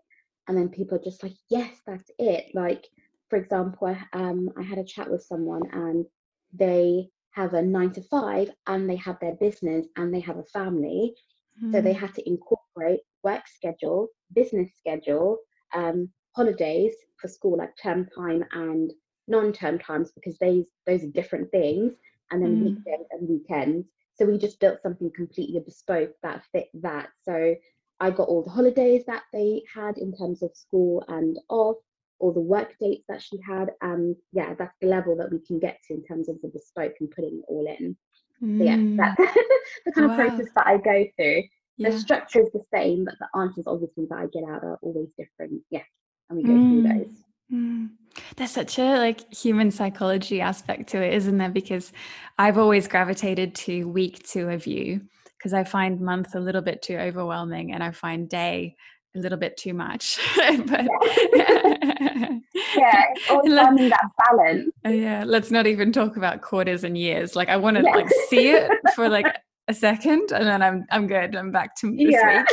[0.49, 2.87] and then people are just like yes that's it like
[3.29, 6.05] for example I, um, I had a chat with someone and
[6.53, 10.45] they have a nine to five and they have their business and they have a
[10.45, 11.15] family
[11.63, 11.73] mm.
[11.73, 12.01] so they hmm.
[12.01, 15.39] had to incorporate work schedule business schedule
[15.75, 18.93] um, holidays for school like term time and
[19.29, 21.93] non-term times because those those are different things
[22.31, 22.65] and then mm.
[22.65, 23.87] weekdays and weekends
[24.17, 27.55] so we just built something completely bespoke that fit that so
[28.01, 31.77] I got all the holidays that they had in terms of school and off,
[32.19, 33.71] all the work dates that she had.
[33.81, 36.95] And yeah, that's the level that we can get to in terms of the bespoke
[37.01, 37.97] and putting it all in.
[38.43, 38.59] Mm.
[38.59, 38.97] So yeah, mm.
[38.97, 39.17] that's
[39.87, 40.13] the kind wow.
[40.13, 41.45] of process that I go through.
[41.79, 41.91] Yeah.
[41.91, 45.09] The structure is the same, but the answers obviously that I get out are always
[45.19, 45.63] different.
[45.71, 45.83] Yeah.
[46.29, 46.83] And we go mm.
[46.83, 47.23] through those.
[47.53, 47.91] Mm.
[48.37, 51.51] There's such a like human psychology aspect to it, isn't there?
[51.51, 51.93] Because
[52.39, 55.03] I've always gravitated to week two of you
[55.37, 58.77] because I find month a little bit too overwhelming and I find day
[59.15, 60.19] a little bit too much.
[60.37, 60.87] but
[61.35, 62.39] yeah,
[62.77, 64.71] yeah finding that balance.
[64.85, 67.37] Uh, yeah, let's not even talk about quarters and years.
[67.37, 67.95] Like I want to yeah.
[67.95, 69.27] like see it for like
[69.69, 71.37] a second and then I'm I'm good.
[71.37, 72.45] I'm back to this yeah.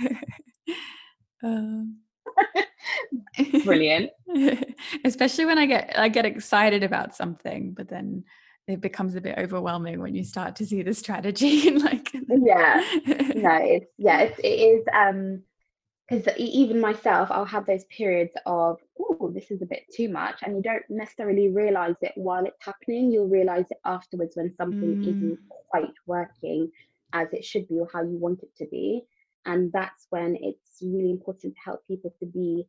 [0.00, 0.18] week.
[1.42, 1.98] um,
[3.64, 4.10] Brilliant.
[5.04, 8.24] Especially when I get I get excited about something, but then
[8.66, 12.82] it becomes a bit overwhelming when you start to see the strategy and like yeah
[13.34, 15.42] no it's yeah it's, it is um
[16.08, 20.36] because even myself i'll have those periods of oh this is a bit too much
[20.42, 24.96] and you don't necessarily realize it while it's happening you'll realize it afterwards when something
[24.96, 25.02] mm.
[25.02, 26.70] isn't quite working
[27.12, 29.02] as it should be or how you want it to be
[29.46, 32.66] and that's when it's really important to help people to be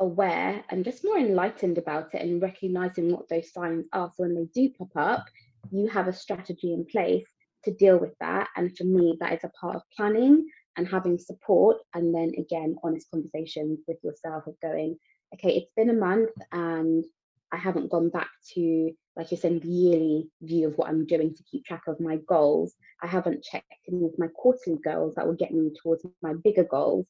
[0.00, 4.08] aware and just more enlightened about it and recognizing what those signs are.
[4.08, 5.24] So when they do pop up,
[5.70, 7.26] you have a strategy in place
[7.64, 8.48] to deal with that.
[8.56, 11.78] And for me, that is a part of planning and having support.
[11.94, 14.96] And then again, honest conversations with yourself of going,
[15.34, 17.04] okay, it's been a month and
[17.52, 21.42] I haven't gone back to, like saying, the yearly view of what I'm doing to
[21.44, 22.74] keep track of my goals.
[23.02, 26.64] I haven't checked in with my quarterly goals that will get me towards my bigger
[26.64, 27.06] goals.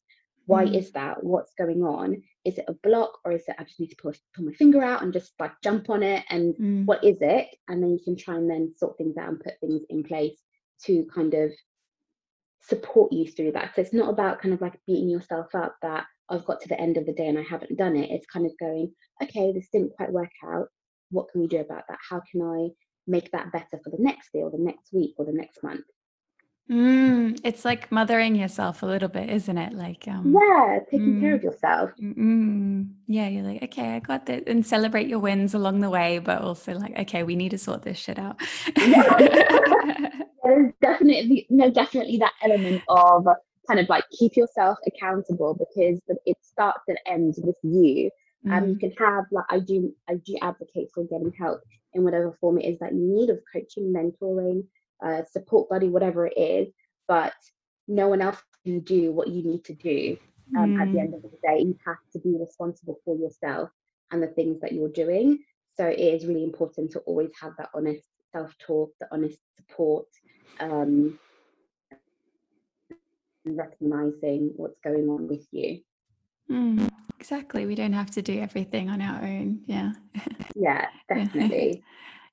[0.47, 0.77] Why mm.
[0.77, 1.23] is that?
[1.23, 2.23] What's going on?
[2.45, 4.83] Is it a block or is it I just need to pull, pull my finger
[4.83, 6.25] out and just like jump on it?
[6.31, 6.87] And mm.
[6.87, 7.49] what is it?
[7.69, 10.39] And then you can try and then sort things out and put things in place
[10.85, 11.53] to kind of
[12.63, 13.75] support you through that.
[13.75, 16.81] So it's not about kind of like beating yourself up that I've got to the
[16.81, 18.11] end of the day and I haven't done it.
[18.11, 20.69] It's kind of going, okay, this didn't quite work out.
[21.11, 21.99] What can we do about that?
[22.09, 22.69] How can I
[23.07, 25.85] make that better for the next day or the next week or the next month?
[26.71, 29.73] Mm, it's like mothering yourself a little bit, isn't it?
[29.73, 31.91] Like, um, yeah, taking mm, care of yourself.
[31.99, 36.19] Mm, yeah, you're like, okay, I got that, and celebrate your wins along the way,
[36.19, 38.39] but also like, okay, we need to sort this shit out.
[40.45, 43.27] There's definitely no, definitely that element of
[43.69, 48.11] kind of like keep yourself accountable because it starts and ends with you.
[48.51, 48.81] Um, you mm.
[48.81, 51.61] can have like I do, I do advocate for getting help
[51.93, 54.65] in whatever form it is that you need of coaching, mentoring,
[55.05, 56.69] uh, support buddy, whatever it is,
[57.07, 57.35] but
[57.87, 60.17] no one else can do what you need to do
[60.57, 60.81] um, mm.
[60.83, 61.17] at the end mm.
[61.17, 61.61] of the day.
[61.61, 63.71] You have to be responsible for yourself.
[64.11, 65.39] and the things that you're doing.
[65.77, 70.07] So it is really important to always have that honest self-talk, the honest support,
[70.61, 71.19] um,
[73.49, 75.81] and recognizing what's going on with you.
[76.51, 77.67] Mm, exactly.
[77.67, 79.61] We don't have to do everything on our own.
[79.67, 79.93] Yeah.
[80.55, 81.83] Yeah, definitely.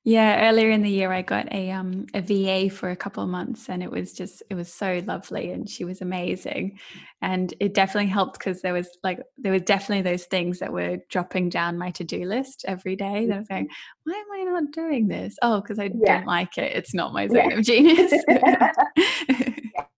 [0.08, 3.30] Yeah, earlier in the year I got a um a VA for a couple of
[3.30, 6.78] months and it was just it was so lovely and she was amazing.
[7.24, 11.00] And it definitely helped because there was like there were definitely those things that were
[11.10, 14.12] dropping down my to-do list every day that I was going, mm-hmm.
[14.12, 15.36] why am I not doing this?
[15.42, 16.18] Oh, because I yeah.
[16.18, 16.76] don't like it.
[16.76, 17.58] It's not my zone yeah.
[17.58, 18.14] of genius.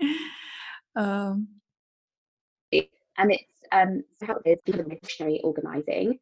[0.98, 1.48] um
[2.72, 6.18] and it's um so how is dictionary organizing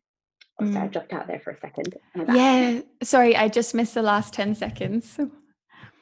[0.58, 0.92] Oh, sorry, I mm.
[0.92, 1.96] dropped out there for a second.
[2.32, 5.18] Yeah, sorry, I just missed the last 10 seconds.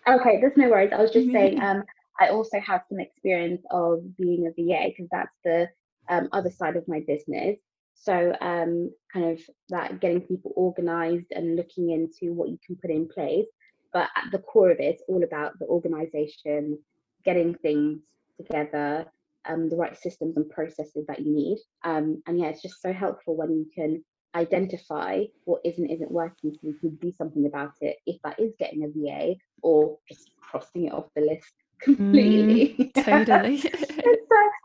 [0.07, 0.93] Okay, there's no worries.
[0.93, 1.83] I was just saying, um,
[2.21, 5.69] I also have some experience of being a VA because that's the
[6.09, 7.59] um, other side of my business.
[7.95, 12.91] So, um, kind of that getting people organized and looking into what you can put
[12.91, 13.47] in place.
[13.93, 16.79] But at the core of it, it's all about the organization,
[17.25, 18.01] getting things
[18.37, 19.07] together,
[19.47, 21.59] um, the right systems and processes that you need.
[21.83, 24.03] Um, and yeah, it's just so helpful when you can
[24.35, 28.53] identify what isn't isn't working so you can do something about it if that is
[28.59, 32.75] getting a VA or just crossing it off the list completely.
[32.79, 33.59] Mm, totally.
[33.61, 33.71] so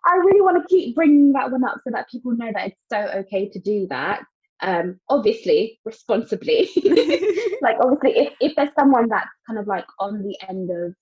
[0.06, 2.78] I really want to keep bringing that one up so that people know that it's
[2.92, 4.24] so okay to do that.
[4.62, 6.70] Um, obviously, responsibly.
[7.62, 10.94] like obviously, if if there's someone that's kind of like on the end of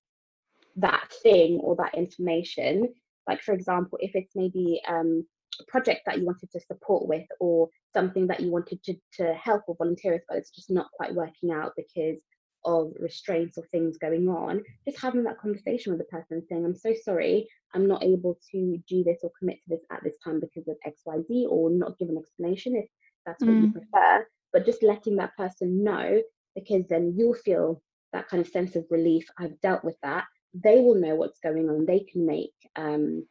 [0.78, 2.94] that thing or that information,
[3.28, 5.26] like for example, if it's maybe um,
[5.60, 9.34] a project that you wanted to support with or something that you wanted to, to
[9.34, 12.22] help or volunteer with but it's just not quite working out because
[12.66, 16.76] of restraints or things going on just having that conversation with the person saying i'm
[16.76, 20.40] so sorry i'm not able to do this or commit to this at this time
[20.40, 22.86] because of xyz or not give an explanation if
[23.26, 23.64] that's what mm.
[23.64, 26.22] you prefer but just letting that person know
[26.56, 27.82] because then you'll feel
[28.14, 29.28] that kind of sense of relief.
[29.38, 33.26] I've dealt with that they will know what's going on they can make um,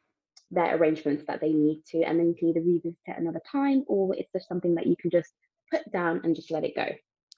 [0.50, 3.84] their arrangements that they need to, and then you can either revisit it another time
[3.88, 5.32] or it's just something that you can just
[5.70, 6.86] put down and just let it go.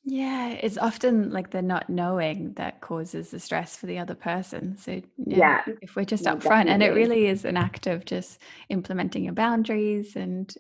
[0.05, 4.77] Yeah, it's often like the not knowing that causes the stress for the other person.
[4.77, 8.05] So yeah, yeah if we're just yeah, upfront, and it really is an act of
[8.05, 10.55] just implementing your boundaries and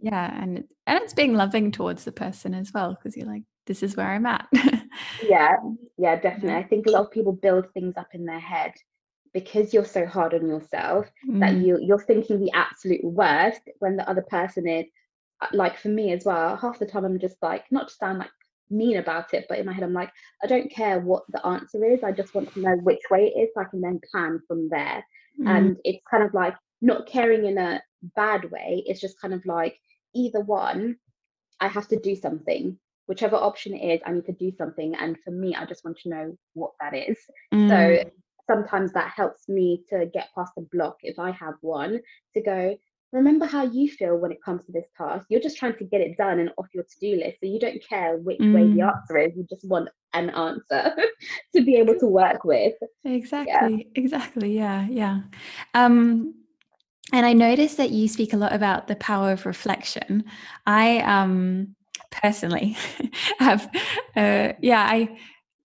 [0.00, 3.82] yeah, and and it's being loving towards the person as well because you're like, this
[3.82, 4.48] is where I'm at.
[5.22, 5.56] yeah,
[5.98, 6.54] yeah, definitely.
[6.54, 8.72] I think a lot of people build things up in their head
[9.36, 11.40] because you're so hard on yourself mm.
[11.40, 14.86] that you you're thinking the absolute worst when the other person is
[15.42, 18.18] uh, like for me as well half the time i'm just like not to sound
[18.18, 18.30] like
[18.70, 20.10] mean about it but in my head i'm like
[20.42, 23.38] i don't care what the answer is i just want to know which way it
[23.38, 25.04] is so i can then plan from there
[25.38, 25.46] mm.
[25.46, 27.78] and it's kind of like not caring in a
[28.16, 29.78] bad way it's just kind of like
[30.14, 30.96] either one
[31.60, 35.16] i have to do something whichever option it is i need to do something and
[35.24, 37.16] for me i just want to know what that is
[37.52, 37.68] mm.
[37.68, 38.10] so
[38.46, 42.00] sometimes that helps me to get past the block if I have one
[42.34, 42.76] to go,
[43.12, 45.26] remember how you feel when it comes to this task.
[45.28, 47.38] You're just trying to get it done and off your to do list.
[47.40, 48.54] So you don't care which mm.
[48.54, 48.92] way the mm.
[48.94, 50.94] answer is, you just want an answer
[51.54, 52.74] to be able to work with.
[53.04, 54.02] Exactly, yeah.
[54.02, 54.56] exactly.
[54.56, 55.20] Yeah, yeah.
[55.74, 56.34] Um,
[57.12, 60.24] and I noticed that you speak a lot about the power of reflection.
[60.66, 61.75] I um
[62.10, 62.76] personally
[63.38, 63.68] have
[64.16, 65.16] uh yeah, I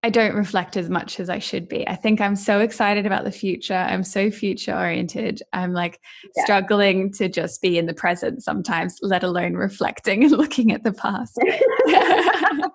[0.03, 1.87] I don't reflect as much as I should be.
[1.87, 3.75] I think I'm so excited about the future.
[3.75, 5.43] I'm so future oriented.
[5.53, 5.99] I'm like
[6.35, 6.43] yeah.
[6.43, 10.93] struggling to just be in the present sometimes, let alone reflecting and looking at the
[10.93, 11.37] past.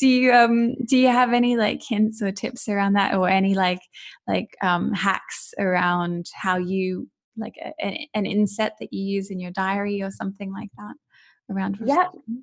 [0.00, 3.54] do you um do you have any like hints or tips around that or any
[3.54, 3.80] like
[4.26, 9.52] like um hacks around how you like a, an inset that you use in your
[9.52, 10.94] diary or something like that
[11.54, 12.20] around reflection?
[12.26, 12.34] yeah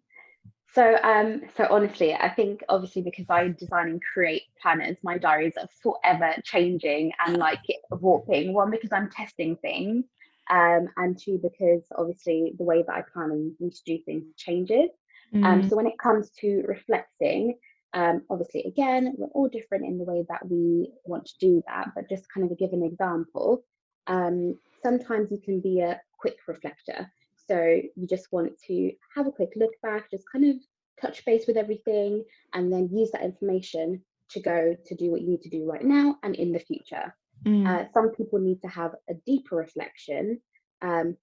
[0.74, 5.54] so, um, so honestly, I think obviously because I design and create planners, my diaries
[5.58, 7.60] are forever changing and like
[7.90, 8.54] warping.
[8.54, 10.06] One because I'm testing things,
[10.50, 14.24] um, and two because obviously the way that I plan and need to do things
[14.38, 14.90] changes.
[15.34, 15.46] Um, mm.
[15.46, 17.58] Um, so when it comes to reflecting,
[17.94, 21.90] um, obviously again we're all different in the way that we want to do that.
[21.96, 23.66] But just kind of to give an example,
[24.08, 27.12] um, sometimes you can be a quick reflector.
[27.52, 30.56] So you just want to have a quick look back, just kind of
[31.02, 32.24] touch base with everything,
[32.54, 35.84] and then use that information to go to do what you need to do right
[35.84, 37.14] now and in the future.
[37.46, 37.68] Mm.
[37.68, 40.40] Uh, some people need to have a deeper reflection.
[40.82, 41.18] Um,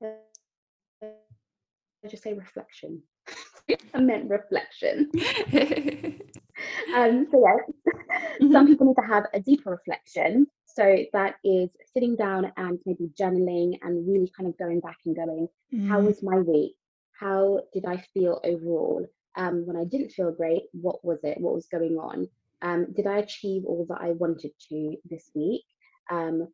[0.00, 0.12] I
[2.08, 3.02] just say reflection.
[3.94, 5.10] I meant reflection.
[6.94, 8.52] um, so yeah, mm-hmm.
[8.52, 13.10] some people need to have a deeper reflection so that is sitting down and maybe
[13.18, 15.88] journaling and really kind of going back and going, mm.
[15.88, 16.74] how was my week?
[17.18, 19.06] how did I feel overall?
[19.36, 21.40] Um, when I didn't feel great, what was it?
[21.40, 22.28] What was going on?
[22.62, 25.64] Um, did I achieve all that I wanted to this week?
[26.10, 26.48] Um,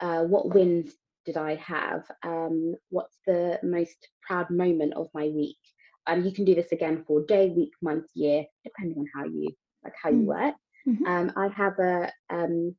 [0.00, 0.94] uh, what wins
[1.24, 2.04] did I have?
[2.22, 5.58] Um, what's the most proud moment of my week?
[6.06, 9.48] Um, you can do this again for day, week, month, year, depending on how you
[9.84, 10.26] like how you Mm.
[10.26, 10.54] work.
[10.86, 11.06] Mhm.
[11.06, 12.76] Um, I have a, um,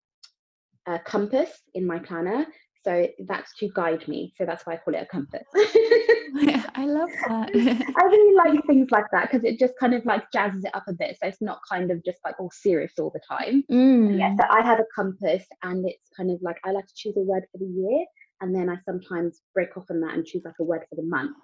[0.88, 2.46] a compass in my planner,
[2.84, 4.34] so that's to guide me.
[4.38, 5.44] So that's why I call it a compass.
[6.76, 7.50] I love that.
[7.54, 10.84] I really like things like that because it just kind of like jazzes it up
[10.88, 11.18] a bit.
[11.22, 13.64] So it's not kind of just like all serious all the time.
[13.72, 14.18] Mm.
[14.20, 17.16] Yeah, so I have a compass and it's kind of like I like to choose
[17.18, 18.06] a word for the year
[18.42, 21.04] and then I sometimes break off on that and choose like a word for the
[21.04, 21.38] month.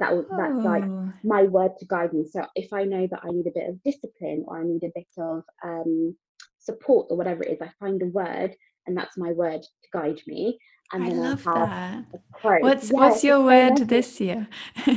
[0.00, 1.12] that that's like- Oh.
[1.22, 2.24] My word to guide me.
[2.26, 4.90] So if I know that I need a bit of discipline or I need a
[4.94, 6.16] bit of um,
[6.58, 8.56] support or whatever it is, I find a word
[8.90, 10.58] and that's my word to guide me.
[10.92, 12.04] And I then love I have that.
[12.14, 12.62] a quote.
[12.62, 14.48] What's Yeah, what's your word this year?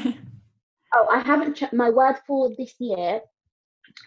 [0.96, 3.20] Oh, I haven't checked my word for this year.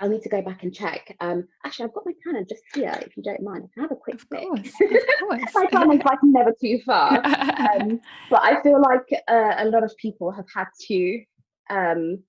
[0.00, 1.16] I'll need to go back and check.
[1.18, 2.96] Um, actually, I've got my planner just here.
[3.02, 5.52] If you don't mind, I can have a quick of course, of course.
[5.52, 7.16] my planner's like never too far.
[7.26, 11.24] Um, but I feel like uh, a lot of people have had to
[11.70, 12.22] um,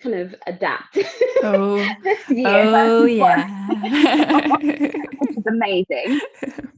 [0.00, 0.98] kind of adapt
[1.42, 2.46] oh, this year.
[2.46, 3.58] oh yeah.
[5.40, 6.20] Is amazing.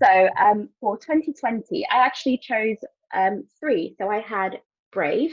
[0.03, 2.77] So um, for 2020, I actually chose
[3.15, 3.95] um, three.
[3.99, 4.61] So I had
[4.91, 5.33] brave.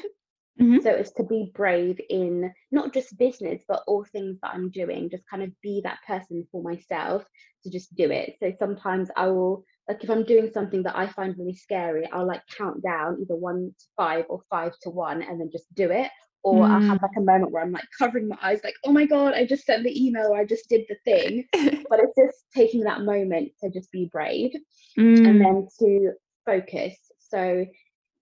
[0.61, 0.83] Mhm.
[0.83, 5.09] So it's to be brave in not just business, but all things that I'm doing.
[5.09, 7.25] Just kind of be that person for myself
[7.63, 8.35] to just do it.
[8.39, 12.27] So sometimes I will, like, if I'm doing something that I find really scary, I'll
[12.27, 15.89] like count down either one to five or five to one and then just do
[15.91, 16.11] it.
[16.43, 19.05] Or I'll have like a moment where I'm like covering my eyes, like, oh my
[19.05, 21.45] God, I just sent the email or I just did the thing.
[21.89, 24.51] But it's just taking that moment to just be brave
[24.97, 25.27] Mm.
[25.27, 26.11] and then to
[26.45, 26.95] focus.
[27.19, 27.65] So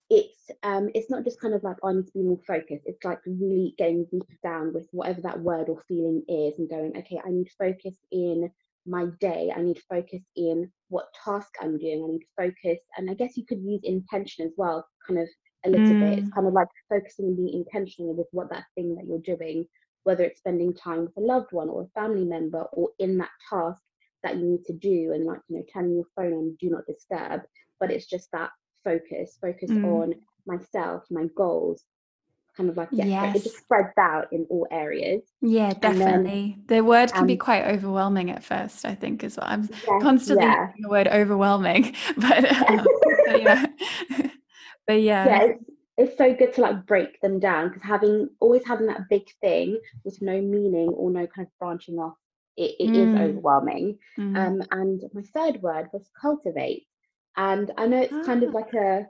[0.10, 2.84] it's um it's not just kind of like oh, I need to be more focused.
[2.86, 6.98] It's like really getting deep down with whatever that word or feeling is and going,
[6.98, 8.50] okay, I need focus in
[8.86, 9.52] my day.
[9.56, 12.04] I need to focus in what task I'm doing.
[12.04, 15.28] I need to focus, and I guess you could use intention as well, kind of
[15.68, 16.20] a little bit.
[16.20, 16.34] It's Mm.
[16.34, 19.68] kind of like focusing and being intentional with what that thing that you're doing,
[20.04, 23.30] whether it's spending time with a loved one or a family member or in that
[23.50, 23.82] task
[24.24, 26.86] that you need to do and like you know turning your phone on do not
[26.88, 27.42] disturb
[27.80, 28.50] but it's just that
[28.84, 29.84] focus focus Mm.
[29.84, 30.16] on
[30.48, 31.84] myself my goals
[32.56, 36.58] kind of like yeah it just spreads out in all areas Yeah, then, definitely.
[36.66, 39.46] the word can be um, quite overwhelming at first, I think, as well.
[39.48, 39.70] I'm
[40.02, 42.88] constantly yeah using the word overwhelming, but, um,
[43.28, 43.66] but yeah.
[44.88, 45.24] but yeah.
[45.24, 45.64] yeah it's,
[45.98, 49.80] it's so good to like break them down because having always having that big thing
[50.06, 52.16] with no meaning or no kind of branching off
[52.58, 53.20] it, it is Mm.
[53.20, 54.36] overwhelming Mm.
[54.36, 56.84] Um, and my third word was cultivate.
[57.38, 58.54] And I know it's kind of Ah.
[58.54, 59.08] like a,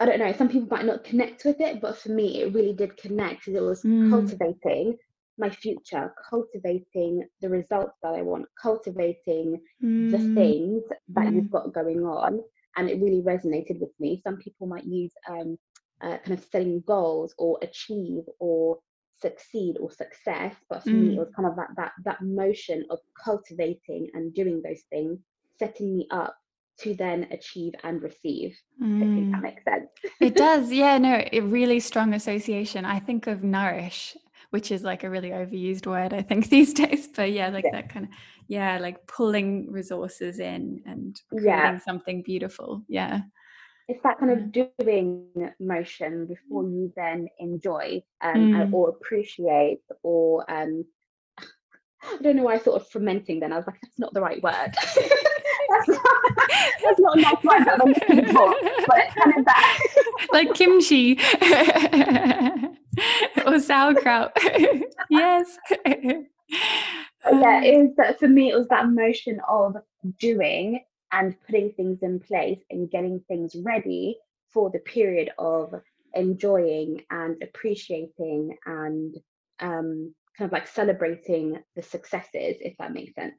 [0.00, 2.72] I don't know, some people might not connect with it, but for me, it really
[2.72, 4.08] did connect because it was Mm.
[4.08, 4.96] cultivating
[5.38, 9.60] my future, cultivating the results that I want, cultivating
[9.98, 10.34] the Mm.
[10.34, 11.34] things that Mm.
[11.34, 12.40] you've got going on.
[12.76, 14.20] And it really resonated with me.
[14.22, 15.58] Some people might use um,
[16.02, 18.78] uh, kind of setting goals or achieve or
[19.20, 21.16] succeed or success but for me Mm.
[21.16, 25.18] it was kind of that that that motion of cultivating and doing those things
[25.58, 26.34] setting me up
[26.78, 28.56] to then achieve and receive
[28.98, 29.42] hopefully that Mm.
[29.42, 29.90] makes sense
[30.20, 32.84] It does, yeah, no, a really strong association.
[32.84, 34.16] I think of nourish,
[34.50, 37.08] which is like a really overused word, I think, these days.
[37.08, 37.70] But yeah, like Yeah.
[37.72, 38.12] that kind of,
[38.50, 41.60] yeah, like pulling resources in and Yeah.
[41.60, 42.82] creating something beautiful.
[42.88, 43.20] Yeah.
[43.88, 45.08] it's that kind of doing
[45.58, 47.86] motion before you then enjoy
[48.28, 48.72] um, Mm.
[48.76, 50.72] or appreciate or um
[52.02, 53.52] I don't know why I thought of fermenting then.
[53.52, 54.72] I was like, that's not the right word.
[55.70, 56.06] that's, not,
[56.84, 58.48] that's not a nice word that I'm looking for.
[58.88, 59.78] But it's kind of that.
[60.36, 61.06] like kimchi
[63.46, 64.30] or sauerkraut.
[65.10, 65.46] yes.
[67.24, 69.76] But yeah, Um, it was that for me, it was that motion of
[70.18, 74.16] doing and putting things in place and getting things ready
[74.52, 75.74] for the period of
[76.14, 79.16] enjoying and appreciating and
[79.60, 83.34] um, kind of like celebrating the successes, if that makes sense.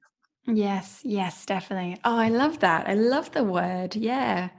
[0.47, 1.99] Yes, yes, definitely.
[2.03, 2.87] Oh, I love that.
[2.87, 3.95] I love the word.
[3.95, 4.49] Yeah.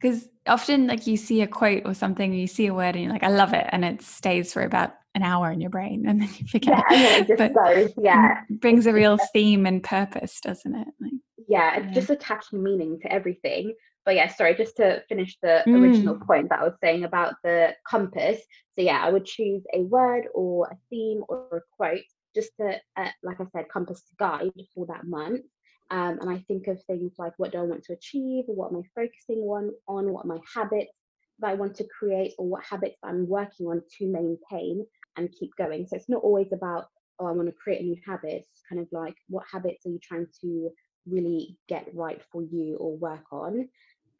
[0.00, 3.12] Because often, like, you see a quote or something, you see a word and you're
[3.12, 3.66] like, I love it.
[3.70, 7.16] And it stays for about an hour in your brain and then you forget Yeah,
[7.16, 10.88] it just goes, yeah, brings a real theme and purpose, doesn't it?
[11.00, 11.12] Like,
[11.48, 11.94] yeah, it's Yeah.
[11.94, 13.74] just attaching meaning to everything.
[14.04, 16.26] But yeah, sorry, just to finish the original Mm.
[16.26, 18.38] point that I was saying about the compass.
[18.76, 22.00] So yeah, I would choose a word or a theme or a quote
[22.34, 25.42] just to, uh, like I said, compass guide for that month.
[25.90, 28.44] Um, and I think of things like what do I want to achieve?
[28.46, 29.72] What am I focusing on?
[29.88, 30.92] On what are my habits?
[31.40, 34.84] that I want to create or what habits I'm working on to maintain
[35.18, 35.86] and keep going.
[35.86, 36.86] So it's not always about,
[37.18, 38.46] oh, I want to create a new habit.
[38.50, 40.70] It's kind of like, what habits are you trying to
[41.06, 43.68] really get right for you or work on?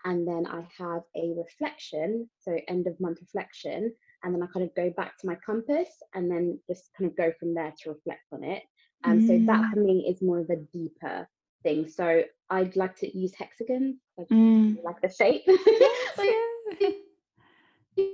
[0.05, 3.93] And then I have a reflection, so end of month reflection.
[4.23, 7.17] And then I kind of go back to my compass and then just kind of
[7.17, 8.63] go from there to reflect on it.
[9.05, 9.27] And mm.
[9.27, 11.29] so that for me is more of a deeper
[11.63, 11.89] thing.
[11.89, 14.83] So I'd like to use hexagons, like, mm.
[14.83, 15.47] like the shape.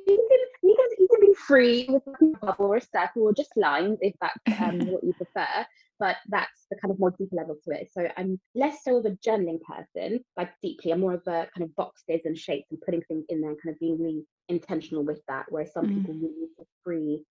[0.07, 0.19] can,
[0.63, 3.99] you can, you can be free with a bubble or a circle or just lines
[4.01, 5.67] if that's um, what you prefer.
[6.01, 7.89] But that's the kind of more deeper level to it.
[7.93, 10.93] So I'm less so of a journaling person, like deeply.
[10.93, 13.63] I'm more of a kind of boxes and shapes and putting things in there and
[13.63, 15.47] kind of being really intentional with that.
[15.49, 15.99] Whereas some mm.
[15.99, 17.25] people really need to free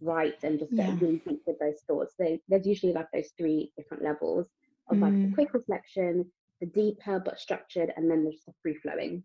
[0.00, 0.96] write and just get yeah.
[1.00, 2.14] really deep with those thoughts.
[2.18, 4.46] So there's usually like those three different levels
[4.90, 5.34] of like the mm.
[5.34, 6.24] quick reflection,
[6.60, 9.24] the deeper but structured, and then there's the free flowing.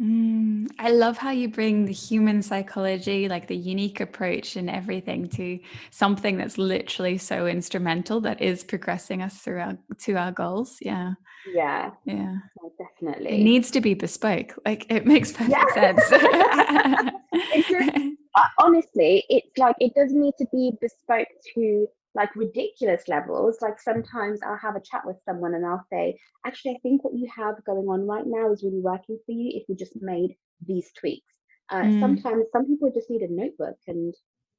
[0.00, 5.28] Mm, I love how you bring the human psychology, like the unique approach and everything
[5.30, 10.78] to something that's literally so instrumental that is progressing us through our to our goals.
[10.80, 11.14] Yeah.
[11.52, 11.90] Yeah.
[12.04, 12.36] Yeah.
[12.78, 13.40] definitely.
[13.40, 14.54] It needs to be bespoke.
[14.66, 15.96] Like it makes perfect yeah.
[16.06, 17.12] sense.
[18.36, 23.58] Uh, honestly, it's like it doesn't need to be bespoke to like ridiculous levels.
[23.60, 27.14] Like sometimes I'll have a chat with someone and I'll say, actually, I think what
[27.14, 30.36] you have going on right now is really working for you if you just made
[30.64, 31.32] these tweaks.
[31.70, 32.00] Uh, mm.
[32.00, 34.14] Sometimes some people just need a notebook and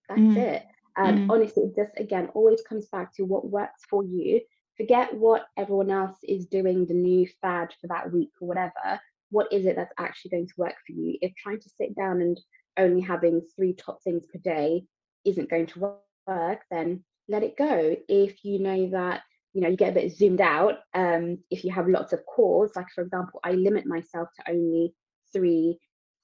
[0.10, 0.38] that's mm.
[0.38, 0.64] it.
[0.98, 1.34] And mm.
[1.34, 4.42] honestly, it just again always comes back to what works for you.
[4.78, 9.00] Forget what everyone else is doing, the new fad for that week or whatever.
[9.30, 11.18] What is it that's actually going to work for you?
[11.22, 12.40] If trying to sit down and
[12.78, 14.84] only having three top things per day
[15.24, 15.98] isn't going to
[16.28, 17.96] work, then let it go.
[18.08, 19.22] If you know that
[19.54, 22.72] you know you get a bit zoomed out, um, if you have lots of calls,
[22.76, 24.94] like for example, I limit myself to only
[25.32, 25.80] three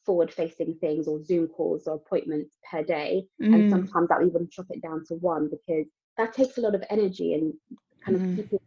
[0.06, 3.54] forward-facing things or Zoom calls or appointments per day, mm.
[3.54, 5.86] and sometimes I'll even chop it down to one because
[6.18, 7.54] that takes a lot of energy and
[8.04, 8.36] kind of mm.
[8.36, 8.60] keeping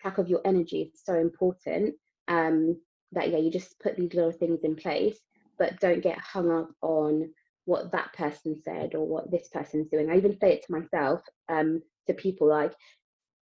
[0.00, 1.94] track of your energy is so important.
[2.28, 2.76] Um,
[3.12, 5.18] that yeah, you just put these little things in place,
[5.58, 7.30] but don't get hung up on
[7.64, 10.10] what that person said or what this person's doing.
[10.10, 12.72] I even say it to myself, um, to people like,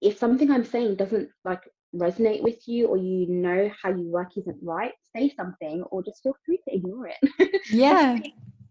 [0.00, 1.62] if something I'm saying doesn't like
[1.94, 6.22] resonate with you or you know how you work isn't right, say something or just
[6.22, 7.60] feel free to ignore it.
[7.70, 8.18] Yeah.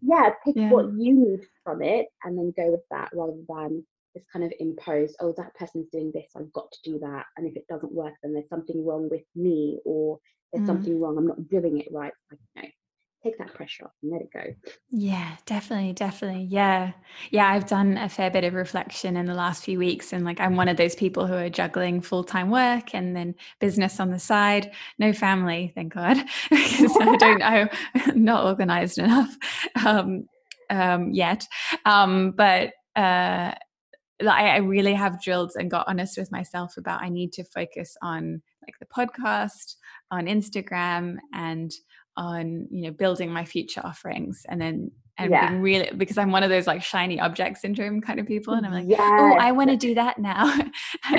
[0.01, 0.69] yeah, pick yeah.
[0.69, 3.83] what you need from it and then go with that rather than
[4.15, 7.25] just kind of impose, oh, that person's doing this, I've got to do that.
[7.35, 10.19] And if it doesn't work, then there's something wrong with me or
[10.51, 10.67] there's mm.
[10.67, 12.13] something wrong, I'm not doing it right.
[12.31, 12.69] Like, no,
[13.23, 14.71] take that pressure off and let it go.
[14.89, 16.47] Yeah, definitely, definitely.
[16.49, 16.93] Yeah.
[17.31, 20.39] Yeah, I've done a fair bit of reflection in the last few weeks and like
[20.39, 24.19] I'm one of those people who are juggling full-time work and then business on the
[24.19, 26.17] side, no family, thank God,
[26.49, 27.67] because I don't know,
[28.15, 29.35] not organized enough
[29.85, 30.27] um,
[30.69, 31.45] um, yet.
[31.85, 33.53] Um, but uh,
[34.25, 38.41] I really have drilled and got honest with myself about I need to focus on
[38.63, 39.75] like the podcast,
[40.09, 41.71] on Instagram, and
[42.17, 45.49] on you know building my future offerings and then and yeah.
[45.49, 48.65] being really because I'm one of those like shiny object syndrome kind of people and
[48.65, 48.99] I'm like yes.
[49.01, 50.45] oh I want to do that now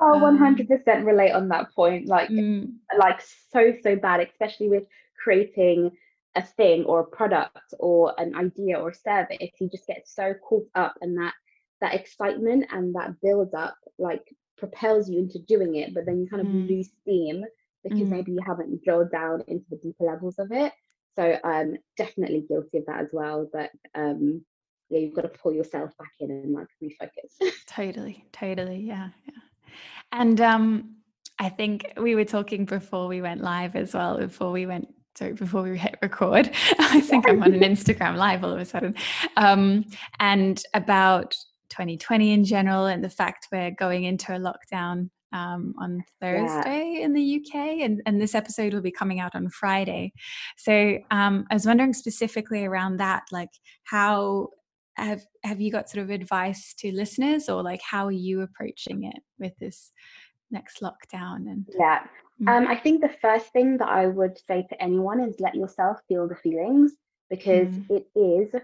[0.00, 2.72] oh 100% um, relate on that point like mm.
[2.98, 3.20] like
[3.52, 4.84] so so bad especially with
[5.22, 5.90] creating
[6.34, 10.34] a thing or a product or an idea or a service you just get so
[10.46, 11.34] caught up in that
[11.80, 14.22] that excitement and that build up like
[14.56, 16.68] propels you into doing it but then you kind of mm.
[16.68, 17.44] lose steam
[17.88, 18.10] because mm.
[18.10, 20.72] maybe you haven't drilled down into the deeper levels of it.
[21.16, 23.48] So I'm um definitely guilty of that as well.
[23.52, 24.44] But um
[24.88, 27.52] yeah, you've got to pull yourself back in and like refocus.
[27.66, 28.78] totally, totally.
[28.78, 29.08] Yeah.
[29.26, 29.74] Yeah.
[30.12, 30.96] And um
[31.38, 35.32] I think we were talking before we went live as well, before we went so
[35.32, 38.94] before we hit record, I think I'm on an Instagram live all of a sudden.
[39.36, 39.86] Um,
[40.20, 41.34] and about
[41.70, 47.04] 2020 in general and the fact we're going into a lockdown um, on Thursday yeah.
[47.04, 50.12] in the UK, and, and this episode will be coming out on Friday.
[50.56, 53.50] So um, I was wondering specifically around that, like
[53.84, 54.48] how
[54.96, 59.04] have have you got sort of advice to listeners, or like how are you approaching
[59.04, 59.92] it with this
[60.50, 61.48] next lockdown?
[61.50, 62.00] And yeah,
[62.42, 62.48] mm.
[62.48, 65.98] um, I think the first thing that I would say to anyone is let yourself
[66.08, 66.92] feel the feelings
[67.28, 67.90] because mm.
[67.90, 68.54] it is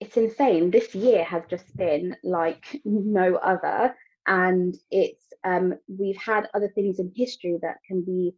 [0.00, 0.70] it's insane.
[0.70, 3.94] This year has just been like no other
[4.26, 8.34] and it's um, we've had other things in history that can be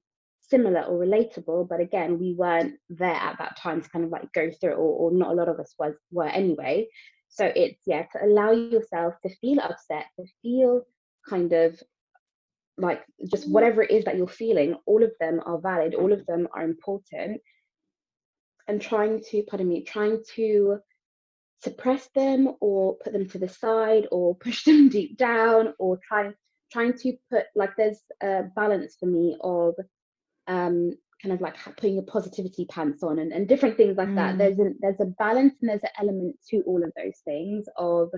[0.52, 4.30] similar or relatable but again we weren't there at that time to kind of like
[4.32, 6.86] go through it or, or not a lot of us was were anyway.
[7.28, 10.82] So it's yeah to allow yourself to feel upset to feel
[11.28, 11.80] kind of
[12.76, 16.26] like just whatever it is that you're feeling all of them are valid all of
[16.26, 17.40] them are important.
[18.68, 20.78] And trying to pardon me trying to
[21.62, 26.34] suppress them or put them to the side or push them deep down or trying
[26.72, 29.74] trying to put like there's a balance for me of
[30.48, 30.92] um
[31.22, 34.16] kind of like putting your positivity pants on and, and different things like mm.
[34.16, 37.66] that there's a there's a balance and there's an element to all of those things
[37.76, 38.08] of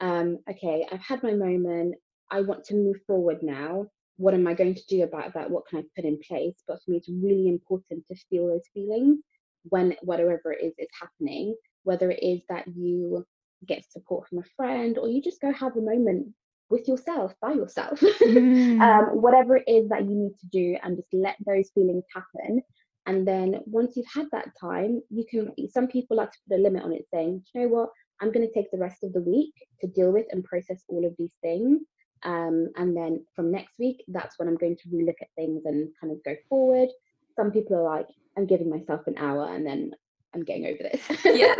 [0.00, 1.94] um okay i've had my moment.
[2.28, 3.86] I want to move forward now.
[4.16, 5.50] What am i going to do about that?
[5.50, 6.56] What can i put in place?
[6.66, 9.20] But for me it's really important to feel those feelings
[9.64, 11.54] when whatever it is is happening.
[11.84, 13.24] Whether it is that you
[13.64, 16.28] get support from a friend or you just go have a moment
[16.68, 18.00] with yourself by yourself.
[18.26, 18.80] Mm.
[18.80, 22.60] um, whatever it is that you need to do and just let those feelings happen.
[23.06, 26.62] And then once you've had that time you can some people like to put a
[26.62, 27.90] limit on it saying you know what?
[28.20, 31.06] I'm going to take the rest of the week to deal with and process all
[31.06, 31.82] of these things.
[32.24, 35.90] Um, and then from next week that's when i'm going to relook at things and
[36.00, 36.88] kind of go forward.
[37.36, 39.92] Some people are like i'm giving myself an hour and then
[40.34, 41.00] i'm getting over this.
[41.24, 41.58] Yes.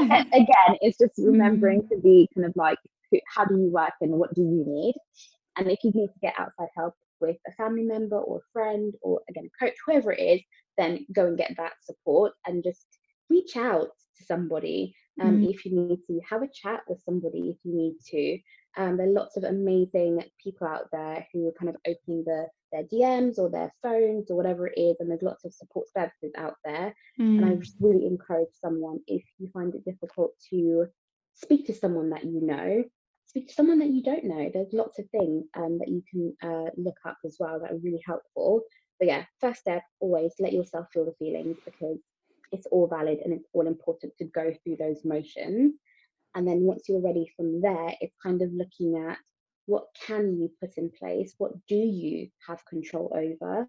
[0.00, 1.88] Again it's just remembering mm.
[1.88, 2.78] to be kind of like
[3.34, 4.94] how do you work and what do you need
[5.56, 8.94] and if you need to get outside help with a family member or a friend
[9.02, 10.40] or again a coach whoever it is
[10.76, 12.86] then go and get that support and just
[13.30, 15.50] reach out to somebody um, mm.
[15.50, 18.38] if you need to have a chat with somebody if you need to
[18.76, 22.48] um, there are lots of amazing people out there who are kind of opening the,
[22.72, 26.32] their DMs or their phones or whatever it is, and there's lots of support services
[26.36, 26.94] out there.
[27.20, 27.38] Mm.
[27.38, 30.86] And I just really encourage someone if you find it difficult to
[31.34, 32.84] speak to someone that you know,
[33.26, 34.50] speak to someone that you don't know.
[34.52, 37.78] There's lots of things um, that you can uh, look up as well that are
[37.78, 38.62] really helpful.
[38.98, 41.98] But yeah, first step, always let yourself feel the feelings because
[42.52, 45.74] it's all valid and it's all important to go through those motions.
[46.36, 49.18] And then once you're ready from there, it's kind of looking at
[49.66, 51.34] what can you put in place?
[51.38, 53.66] What do you have control over?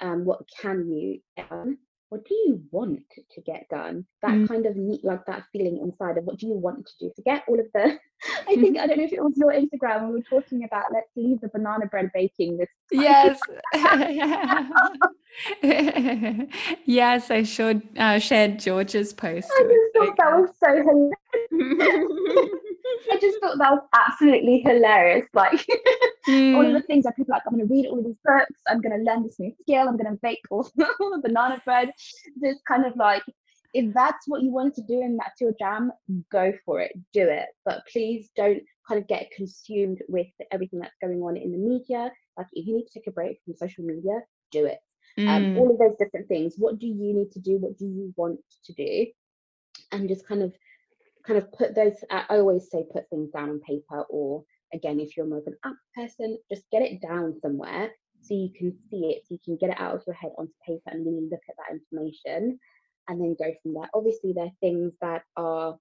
[0.00, 1.20] Um, what can you
[1.50, 1.78] um,
[2.10, 3.00] what do you want
[3.34, 4.04] to get done?
[4.22, 4.48] That mm.
[4.48, 7.44] kind of neat like that feeling inside of what do you want to do forget
[7.48, 7.98] all of the
[8.48, 11.08] i think i don't know if it was your instagram we were talking about let's
[11.16, 13.02] leave the banana bread baking this time.
[13.02, 13.40] yes.
[16.84, 21.12] Yes i should uh, shared george's post i just thought that was so
[21.50, 22.50] hilarious
[23.10, 25.26] I just thought that was absolutely hilarious.
[25.32, 25.66] Like
[26.28, 26.56] mm.
[26.56, 28.60] all of the things that people like, I'm going to read all of these books,
[28.68, 30.68] I'm going to learn this new skill, I'm going to bake all,
[31.00, 31.92] all the banana bread.
[32.36, 33.22] This kind of like,
[33.72, 35.92] if that's what you want to do and that's your jam,
[36.32, 37.46] go for it, do it.
[37.64, 42.10] But please don't kind of get consumed with everything that's going on in the media.
[42.36, 44.20] Like if you need to take a break from social media,
[44.50, 44.78] do it.
[45.18, 45.28] Mm.
[45.28, 46.54] Um, all of those different things.
[46.56, 47.58] What do you need to do?
[47.58, 49.06] What do you want to do?
[49.92, 50.52] And just kind of
[51.26, 54.42] kind of put those i always say put things down on paper or
[54.72, 57.90] again if you're more of an app person just get it down somewhere
[58.22, 60.52] so you can see it so you can get it out of your head onto
[60.66, 62.58] paper and really look at that information
[63.08, 63.90] and then go from there.
[63.94, 65.76] Obviously there are things that are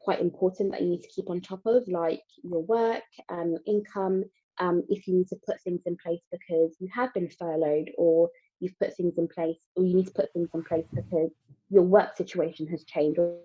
[0.00, 3.60] quite important that you need to keep on top of like your work and your
[3.66, 4.24] income
[4.60, 8.30] um, if you need to put things in place because you have been furloughed or
[8.60, 11.30] you've put things in place or you need to put things in place because
[11.68, 13.38] your work situation has changed or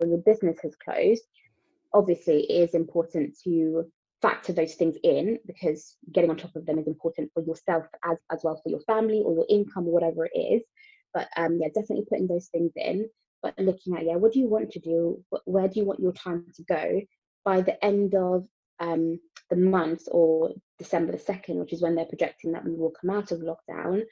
[0.00, 1.22] or your business has closed,
[1.92, 3.84] obviously it is important to
[4.20, 8.16] factor those things in because getting on top of them is important for yourself as
[8.32, 10.62] as well for your family or your income or whatever it is.
[11.12, 13.08] But um, yeah, definitely putting those things in.
[13.42, 15.22] But looking at yeah, what do you want to do?
[15.44, 17.02] Where do you want your time to go?
[17.44, 18.46] By the end of
[18.80, 19.20] um,
[19.50, 23.10] the month or December the second, which is when they're projecting that we will come
[23.10, 24.02] out of lockdown,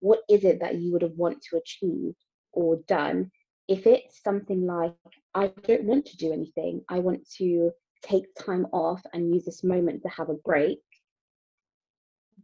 [0.00, 2.14] what is it that you would have want to achieve
[2.52, 3.30] or done?
[3.68, 4.94] If it's something like
[5.34, 6.82] I don't want to do anything.
[6.88, 7.70] I want to
[8.02, 10.80] take time off and use this moment to have a break.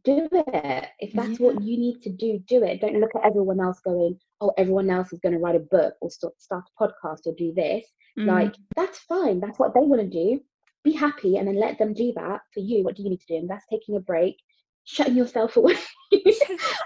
[0.05, 0.87] Do it.
[1.01, 1.47] If that's yeah.
[1.47, 2.81] what you need to do, do it.
[2.81, 5.95] Don't look at everyone else going, oh, everyone else is going to write a book
[6.01, 7.85] or start, start a podcast or do this.
[8.19, 8.27] Mm.
[8.27, 9.41] Like, that's fine.
[9.41, 10.41] That's what they want to do.
[10.85, 12.85] Be happy and then let them do that for you.
[12.85, 13.37] What do you need to do?
[13.37, 14.37] And that's taking a break,
[14.85, 15.77] shutting yourself away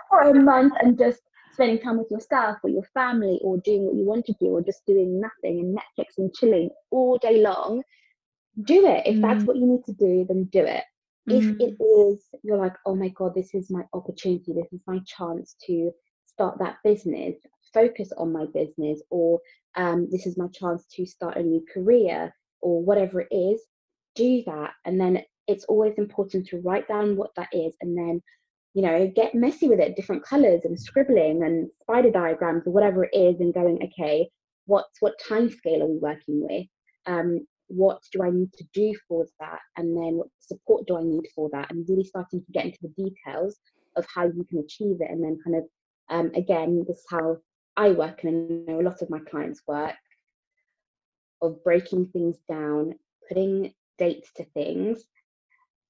[0.08, 1.20] for a month and just
[1.52, 4.62] spending time with yourself or your family or doing what you want to do or
[4.62, 7.82] just doing nothing and Netflix and chilling all day long,
[8.64, 9.06] do it.
[9.06, 9.22] If mm.
[9.22, 10.84] that's what you need to do, then do it.
[11.28, 11.34] Mm.
[11.34, 14.98] If it is, you're like, oh my God, this is my opportunity, this is my
[15.06, 15.92] chance to
[16.26, 17.36] start that business,
[17.72, 19.40] focus on my business, or
[19.76, 23.60] um, this is my chance to start a new career, or whatever it is,
[24.14, 24.72] do that.
[24.84, 28.22] And then it's always important to write down what that is and then
[28.74, 33.04] you know, get messy with it, different colors and scribbling and spider diagrams or whatever
[33.04, 34.28] it is, and going, okay,
[34.66, 36.66] what's what time scale are we working with?
[37.06, 39.60] Um, what do I need to do for that?
[39.76, 41.70] And then what support do I need for that?
[41.70, 43.58] And really starting to get into the details
[43.96, 45.64] of how you can achieve it, and then kind of
[46.08, 47.38] Um, again, this is how
[47.76, 49.96] I work, and I know a lot of my clients work
[51.40, 52.94] of breaking things down,
[53.28, 55.04] putting dates to things,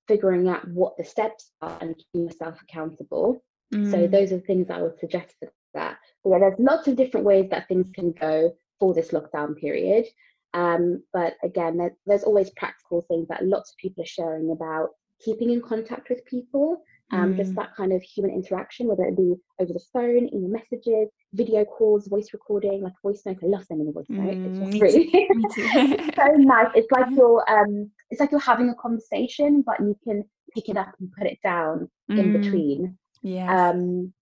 [0.09, 3.43] figuring out what the steps are, and keeping yourself accountable.
[3.75, 3.91] Mm.
[3.91, 5.99] So those are things I would suggest for that.
[6.23, 10.07] But yeah, there's lots of different ways that things can go for this lockdown period.
[10.55, 14.91] Um, but again, there, there's always practical things that lots of people are sharing about
[15.25, 16.83] keeping in contact with people
[17.13, 17.37] um, mm.
[17.37, 21.11] just that kind of human interaction, whether it be over the phone, in your messages,
[21.35, 23.39] video calls, voice recording, like voice note.
[23.43, 24.35] I love sending a voice note.
[24.35, 26.69] Mm, it's really it's so nice.
[26.75, 30.77] It's like you're um, it's like you're having a conversation, but you can pick it
[30.77, 32.19] up and put it down mm.
[32.19, 32.99] in between.
[33.23, 33.71] Yeah.
[33.71, 34.13] Um,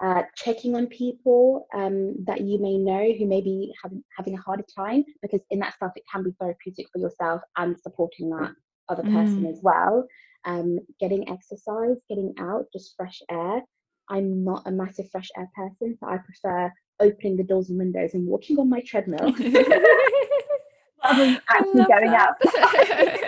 [0.00, 4.40] uh, checking on people um, that you may know who may be having having a
[4.40, 8.52] harder time, because in that stuff it can be therapeutic for yourself and supporting that
[8.90, 9.50] other person mm.
[9.50, 10.06] as well
[10.44, 13.62] um, getting exercise, getting out, just fresh air.
[14.08, 18.14] I'm not a massive fresh air person, so I prefer opening the doors and windows
[18.14, 19.52] and walking on my treadmill than
[21.02, 22.36] actually going that.
[22.40, 23.20] out.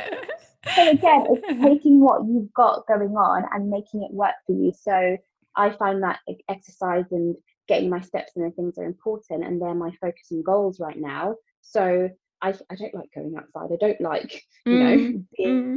[0.75, 4.73] so again, it's taking what you've got going on and making it work for you.
[4.79, 5.17] So
[5.57, 7.37] I find that exercise and
[7.69, 10.99] getting my steps in and things are important, and they're my focus and goals right
[10.99, 11.37] now.
[11.63, 12.09] So
[12.43, 13.73] I, I don't like going outside.
[13.73, 15.25] I don't like, you know, mm.
[15.37, 15.77] being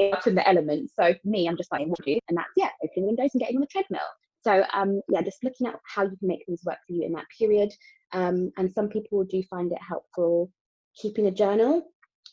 [0.00, 0.92] out in the elements.
[0.94, 2.20] So for me, I'm just like, what do you?
[2.28, 4.00] And that's, yeah, opening windows and getting on the treadmill.
[4.42, 7.12] So um, yeah, just looking at how you can make things work for you in
[7.12, 7.72] that period.
[8.12, 10.50] Um, and some people do find it helpful
[10.96, 11.82] keeping a journal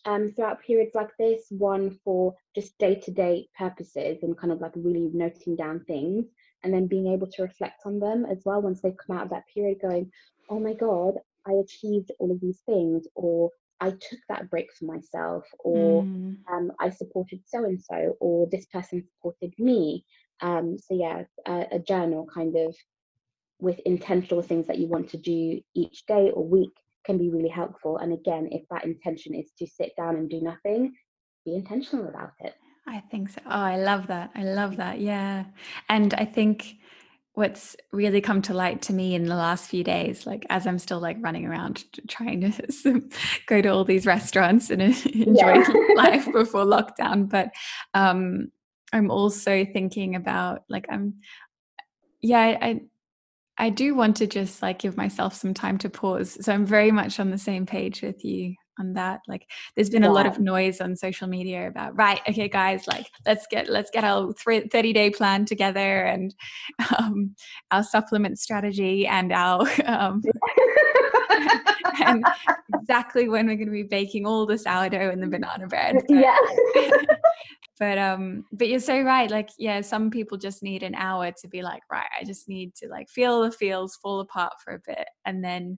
[0.06, 5.10] um, throughout periods like this, one for just day-to-day purposes and kind of like really
[5.14, 6.26] noting down things
[6.64, 9.30] and then being able to reflect on them as well once they've come out of
[9.30, 10.12] that period going,
[10.50, 11.16] oh my God,
[11.48, 16.38] I achieved all of these things or I took that break for myself, or mm.
[16.52, 20.06] um, I supported so and so, or this person supported me.
[20.42, 22.76] Um, so, yeah, a, a, journal kind of
[23.60, 26.74] with intentional things that you want to do each day or week
[27.06, 27.98] can be really helpful.
[27.98, 30.94] And again, if that intention is to sit down and do nothing,
[31.46, 32.56] be intentional about it.
[32.88, 33.42] I think so.
[33.46, 34.32] Oh, I love that.
[34.36, 35.00] I love that.
[35.00, 35.46] Yeah.
[35.90, 36.78] And I think
[37.36, 40.80] what's really come to light to me in the last few days like as i'm
[40.80, 43.02] still like running around trying to
[43.46, 45.68] go to all these restaurants and enjoy yeah.
[45.96, 47.50] life before lockdown but
[47.94, 48.48] um
[48.94, 51.16] i'm also thinking about like i'm
[52.22, 52.82] yeah I,
[53.58, 56.92] I do want to just like give myself some time to pause so i'm very
[56.92, 60.10] much on the same page with you on that like there's been yeah.
[60.10, 63.90] a lot of noise on social media about right okay guys like let's get let's
[63.92, 66.36] get our 30 day plan together and
[66.98, 67.36] um,
[67.72, 70.22] our supplement strategy and our um,
[72.06, 72.26] and
[72.74, 75.98] exactly when we're going to be baking all the sourdough and the banana bread.
[76.08, 76.38] But, yeah.
[77.78, 81.48] But um but you're so right like yeah some people just need an hour to
[81.50, 84.80] be like right i just need to like feel the feels fall apart for a
[84.88, 85.78] bit and then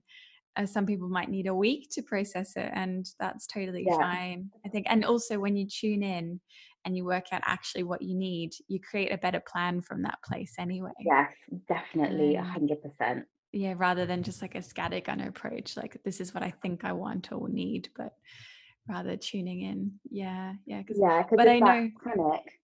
[0.54, 3.96] uh, some people might need a week to process it and that's totally yeah.
[3.96, 4.86] fine i think.
[4.88, 6.40] And also when you tune in
[6.84, 10.18] and you work out actually what you need you create a better plan from that
[10.24, 10.92] place anyway.
[11.00, 11.32] Yes
[11.68, 16.42] definitely a 100% yeah rather than just like a scattergun approach like this is what
[16.42, 18.12] i think i want or need but
[18.88, 19.92] rather tuning in.
[20.10, 22.58] Yeah yeah cause, yeah but i know panic.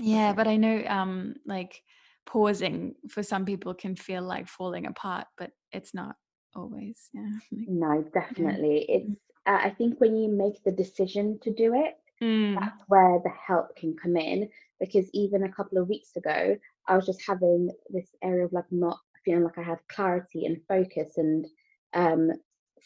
[0.00, 1.82] Yeah but i know um like
[2.26, 6.16] pausing for some people can feel like falling apart but it's not
[6.54, 8.86] always yeah no definitely.
[8.88, 8.96] Yeah.
[8.96, 9.10] it's
[9.46, 12.58] uh, i think when you make the decision to do it mm.
[12.58, 14.48] that's where the help can come in
[14.80, 16.56] because even a couple of weeks ago
[16.86, 20.60] i was just having this area of like not feeling like i had clarity and
[20.68, 21.46] focus and
[21.94, 22.30] um,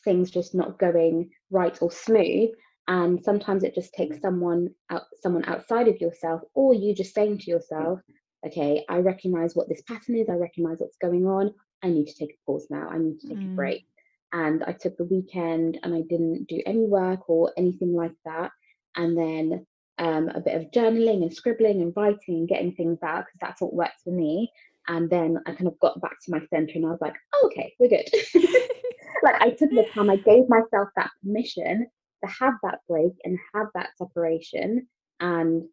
[0.04, 2.50] things just not going right or smooth
[2.88, 7.38] and sometimes it just takes someone out someone outside of yourself or you just saying
[7.38, 8.00] to yourself
[8.46, 12.14] okay i recognize what this pattern is i recognize what's going on I need to
[12.14, 12.88] take a pause now.
[12.88, 13.52] I need to take mm.
[13.52, 13.86] a break.
[14.32, 18.50] And I took the weekend and I didn't do any work or anything like that.
[18.96, 19.66] And then
[19.98, 23.60] um, a bit of journaling and scribbling and writing and getting things out because that's
[23.60, 24.52] what works for me.
[24.88, 27.50] And then I kind of got back to my center and I was like, oh,
[27.52, 28.08] okay, we're good.
[29.22, 31.86] like I took the time, I gave myself that permission
[32.24, 34.88] to have that break and have that separation.
[35.20, 35.64] And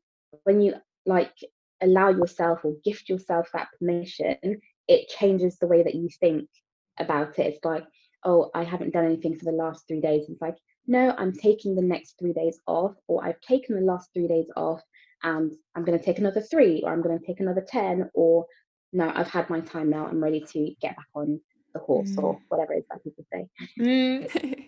[0.44, 1.34] when you like
[1.82, 6.50] allow yourself or gift yourself that permission, it changes the way that you think
[7.00, 7.48] about it.
[7.56, 7.86] It's like,
[8.24, 10.26] oh, I haven't done anything for the last three days.
[10.28, 10.58] It's like,
[10.88, 14.48] no, I'm taking the next three days off, or I've taken the last three days
[14.56, 14.82] off
[15.24, 18.46] and I'm going to take another three, or I'm going to take another 10, or
[18.94, 20.08] no, I've had my time now.
[20.08, 21.40] I'm ready to get back on
[21.74, 22.24] the horse mm.
[22.24, 23.48] or whatever it is that people say.
[23.80, 24.66] Mm.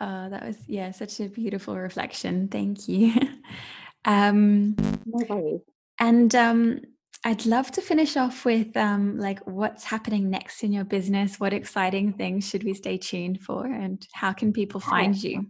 [0.00, 2.48] uh, that was, yeah, such a beautiful reflection.
[2.48, 3.14] Thank you.
[4.04, 4.76] um,
[5.06, 5.60] no worries.
[6.00, 6.80] And um,
[7.24, 11.40] I'd love to finish off with um, like what's happening next in your business.
[11.40, 15.46] What exciting things should we stay tuned for, and how can people find you?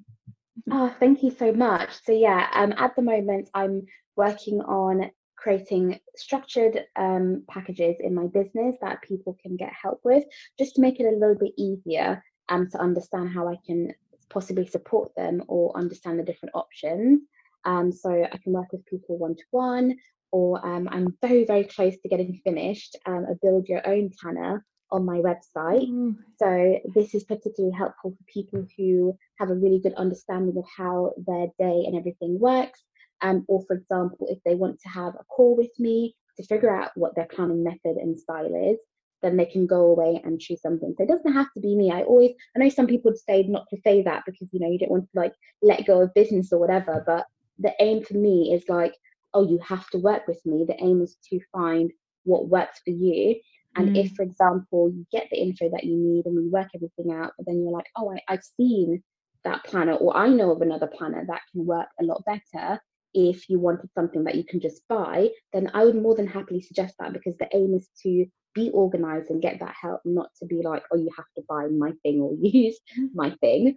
[0.71, 1.91] Oh, thank you so much.
[2.05, 3.87] So yeah, um, at the moment I'm
[4.17, 5.11] working on
[5.45, 10.25] creating structured um, packages in my business that people can get help with,
[10.59, 13.93] just to make it a little bit easier um, to understand how I can
[14.31, 17.21] possibly support them or understand the different options.
[17.67, 19.99] Um, so I can work with people one to one,
[20.33, 24.65] or um, I'm very, very close to getting finished um, a build your own planner
[24.91, 25.91] on my website.
[25.91, 26.17] Mm.
[26.39, 31.13] So this is particularly helpful for people who have a really good understanding of how
[31.19, 32.81] their day and everything works.
[33.25, 36.75] Um, or for example, if they want to have a call with me to figure
[36.75, 38.79] out what their planning method and style is,
[39.23, 40.95] then they can go away and choose something.
[40.97, 41.91] So it doesn't have to be me.
[41.91, 44.71] I always, I know some people would say not to say that because you know
[44.71, 47.03] you don't want to like let go of business or whatever.
[47.07, 47.27] But
[47.59, 48.95] the aim for me is like,
[49.33, 50.67] oh, you have to work with me.
[50.67, 51.91] The aim is to find
[52.25, 53.37] what works for you.
[53.77, 54.05] And mm.
[54.05, 57.33] if, for example, you get the info that you need and we work everything out,
[57.37, 59.03] but then you're like, oh, I, I've seen
[59.45, 62.81] that planner, or I know of another planner that can work a lot better.
[63.15, 66.61] If you wanted something that you can just buy, then I would more than happily
[66.61, 70.47] suggest that because the aim is to be organized and get that help, not to
[70.47, 73.09] be like, oh, you have to buy my thing or use mm.
[73.15, 73.77] my thing.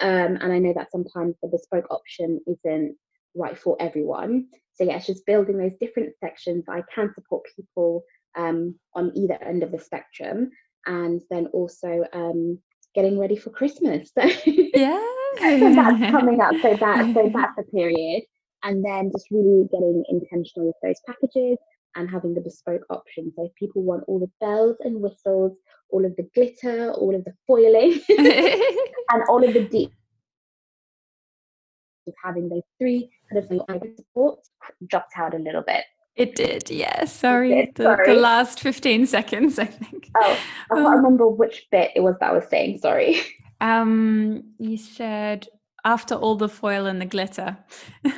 [0.00, 2.96] Um, and I know that sometimes the bespoke option isn't
[3.34, 4.46] right for everyone.
[4.74, 6.64] So yeah, it's just building those different sections.
[6.68, 8.04] I can support people
[8.36, 10.50] um, on either end of the spectrum,
[10.86, 12.58] and then also um,
[12.94, 14.10] getting ready for Christmas.
[14.18, 15.00] So yeah,
[15.38, 16.54] so that's coming up.
[16.62, 18.22] So that so that's the period,
[18.62, 21.58] and then just really getting intentional with those packages
[21.94, 23.32] and having the bespoke option.
[23.36, 25.56] So if people want all the bells and whistles,
[25.90, 29.92] all of the glitter, all of the foiling, and all of the deep
[32.06, 34.50] of having those three kind of supports
[34.86, 35.84] dropped out a little bit.
[36.14, 37.04] It did, yeah.
[37.06, 38.06] Sorry, did, the, sorry.
[38.06, 40.10] the, last 15 seconds, I think.
[40.16, 40.38] Oh,
[40.70, 43.20] I can't um, remember which bit it was that I was saying, sorry.
[43.60, 45.46] Um, you said
[45.84, 47.56] after all the foil and the glitter.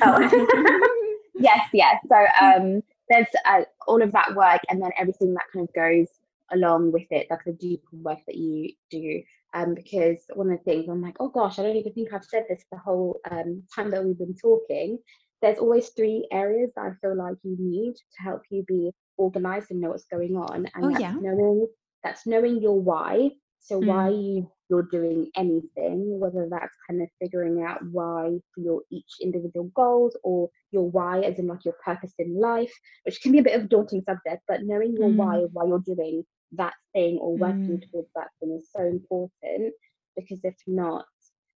[0.01, 1.09] Oh.
[1.35, 1.95] yes, yes.
[2.07, 6.07] So um, there's uh, all of that work and then everything that kind of goes
[6.51, 9.21] along with it, like the deeper work that you do.
[9.53, 12.25] Um, because one of the things I'm like, oh gosh, I don't even think I've
[12.25, 14.99] said this the whole um, time that we've been talking
[15.41, 19.71] there's always three areas that I feel like you need to help you be organized
[19.71, 20.67] and know what's going on.
[20.73, 21.15] And oh, that's yeah.
[21.19, 21.67] knowing
[22.03, 23.31] that's knowing your why.
[23.59, 23.87] So mm.
[23.87, 29.13] why you you're doing anything, whether that's kind of figuring out why for your each
[29.21, 33.39] individual goals or your why as in like your purpose in life, which can be
[33.39, 35.15] a bit of a daunting subject, but knowing your mm.
[35.15, 37.91] why why you're doing that thing or working mm.
[37.91, 39.73] towards that thing is so important
[40.15, 41.05] because if not,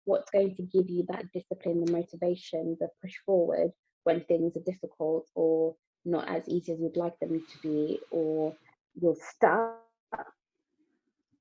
[0.05, 3.71] what's going to give you that discipline, the motivation, the push forward
[4.03, 5.75] when things are difficult or
[6.05, 8.55] not as easy as you'd like them to be, or
[8.93, 9.77] you're stuck,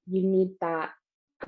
[0.06, 0.90] you need that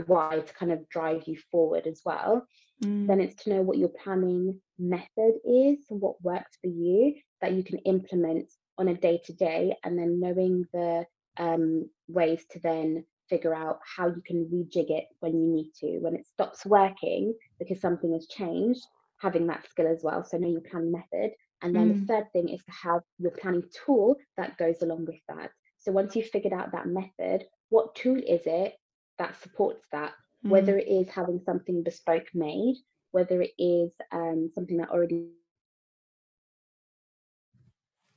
[0.07, 2.47] why to kind of drive you forward as well.
[2.85, 3.07] Mm.
[3.07, 7.63] Then it's to know what your planning method is, what works for you that you
[7.63, 11.07] can implement on a day to day, and then knowing the
[11.39, 15.99] um, ways to then figure out how you can rejig it when you need to.
[15.99, 18.85] When it stops working because something has changed,
[19.19, 20.25] having that skill as well.
[20.25, 21.33] So know your planning method.
[21.63, 22.01] And then mm.
[22.01, 25.51] the third thing is to have your planning tool that goes along with that.
[25.79, 28.75] So once you've figured out that method, what tool is it
[29.19, 30.13] that supports that?
[30.45, 30.51] Mm.
[30.51, 32.77] Whether it is having something bespoke made,
[33.13, 35.29] whether it is um, something that already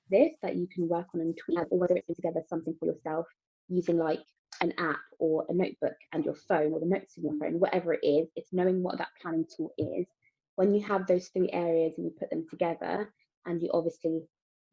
[0.10, 2.88] this that you can work on and tweak, or whether it's putting together something for
[2.88, 3.28] yourself
[3.68, 4.24] using like
[4.62, 7.94] an app or a notebook and your phone or the notes in your phone, whatever
[7.94, 10.08] it is, it's knowing what that planning tool is.
[10.56, 13.14] When you have those three areas and you put them together
[13.46, 14.24] and you obviously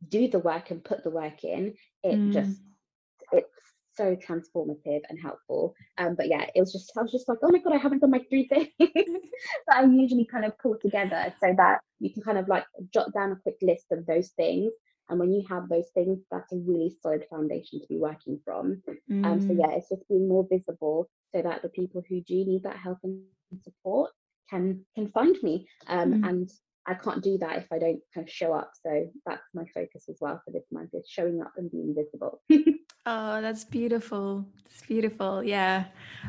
[0.09, 2.33] do the work and put the work in, it mm.
[2.33, 2.61] just
[3.97, 5.75] so transformative and helpful.
[5.99, 8.01] Um, but yeah, it was just I was just like, oh my god, I haven't
[8.01, 12.23] done my three things that I usually kind of pull together so that you can
[12.23, 14.73] kind of like jot down a quick list of those things
[15.09, 18.83] and when you have those things, that's a really solid foundation to be working from.
[19.11, 19.25] Mm.
[19.25, 19.59] Um, so, mm.
[19.61, 22.99] yeah, it's just being more visible so that the people who do need that help
[23.05, 23.23] and
[23.63, 24.11] support
[24.51, 25.69] can can find me.
[25.87, 26.29] Um, mm.
[26.29, 26.51] And
[26.87, 28.73] I can't do that if I don't kind of show up.
[28.81, 32.43] So that's my focus as well for this month is showing up and being visible.
[33.07, 34.47] oh, that's beautiful.
[34.67, 35.43] It's beautiful.
[35.43, 35.87] Yeah.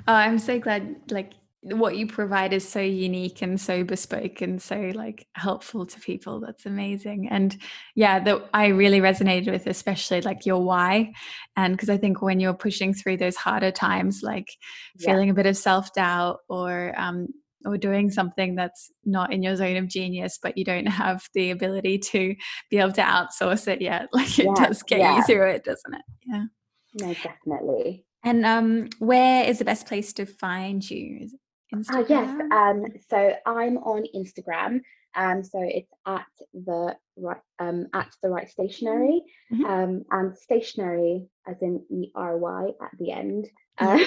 [0.08, 4.62] Oh, I'm so glad like what you provide is so unique and so bespoke and
[4.62, 7.58] so like helpful to people that's amazing and
[7.96, 11.12] yeah that i really resonated with especially like your why
[11.56, 14.48] and because i think when you're pushing through those harder times like
[14.98, 15.12] yeah.
[15.12, 17.28] feeling a bit of self-doubt or um,
[17.66, 21.52] or doing something that's not in your zone of genius, but you don't have the
[21.52, 22.36] ability to
[22.70, 24.08] be able to outsource it yet.
[24.14, 25.18] Like it yeah, does get yeah.
[25.18, 26.02] you through it, doesn't it?
[26.26, 26.46] Yeah.
[27.02, 28.06] No, definitely.
[28.24, 31.30] And um, where is the best place to find you?
[31.74, 31.96] Instagram?
[31.96, 32.42] Uh, yes.
[32.52, 34.82] Um, so I'm on Instagram.
[35.16, 39.66] Um, so it's at the right um, at the Wright Stationery, mm-hmm.
[39.66, 43.48] um, and stationery as in E R Y at the end.
[43.80, 44.00] Uh,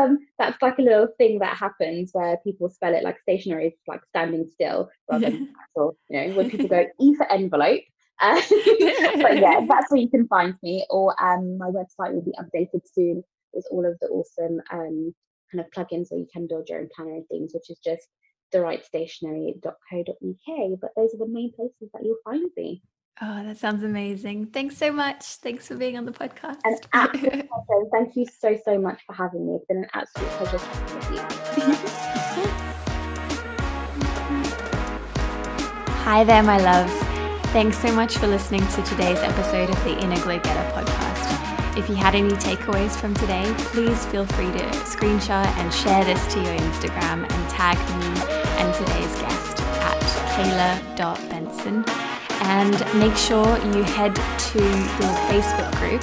[0.00, 3.72] um, that's like a little thing that happens where people spell it like stationery is
[3.88, 7.82] like standing still rather than actual, you know, when people go E for envelope.
[8.20, 10.86] Uh, but yeah, that's where you can find me.
[10.88, 15.12] Or um, my website will be updated soon with all of the awesome um,
[15.50, 18.06] kind of plugins where you can build your own planner and things, which is just
[18.54, 20.80] thewrightstationery.co.uk.
[20.80, 22.82] But those are the main places that you'll find me.
[23.22, 24.46] Oh, that sounds amazing.
[24.46, 25.24] Thanks so much.
[25.24, 26.58] Thanks for being on the podcast.
[26.64, 27.84] An absolute pleasure.
[27.92, 29.54] Thank you so, so much for having me.
[29.54, 31.18] It's been an absolute pleasure talking with you.
[36.04, 36.92] Hi there, my loves.
[37.52, 41.78] Thanks so much for listening to today's episode of the Inner Glow Getter podcast.
[41.78, 46.26] If you had any takeaways from today, please feel free to screenshot and share this
[46.34, 50.00] to your Instagram and tag me and today's guest at
[50.34, 51.84] caela.benson
[52.44, 56.02] and make sure you head to the Facebook group,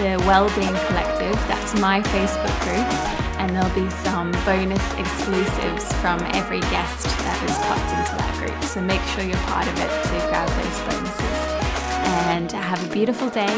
[0.00, 1.34] the Wellbeing Collective.
[1.48, 2.88] That's my Facebook group,
[3.38, 8.64] and there'll be some bonus exclusives from every guest that is popped into that group.
[8.64, 11.36] So make sure you're part of it to grab those bonuses.
[12.32, 13.52] And have a beautiful day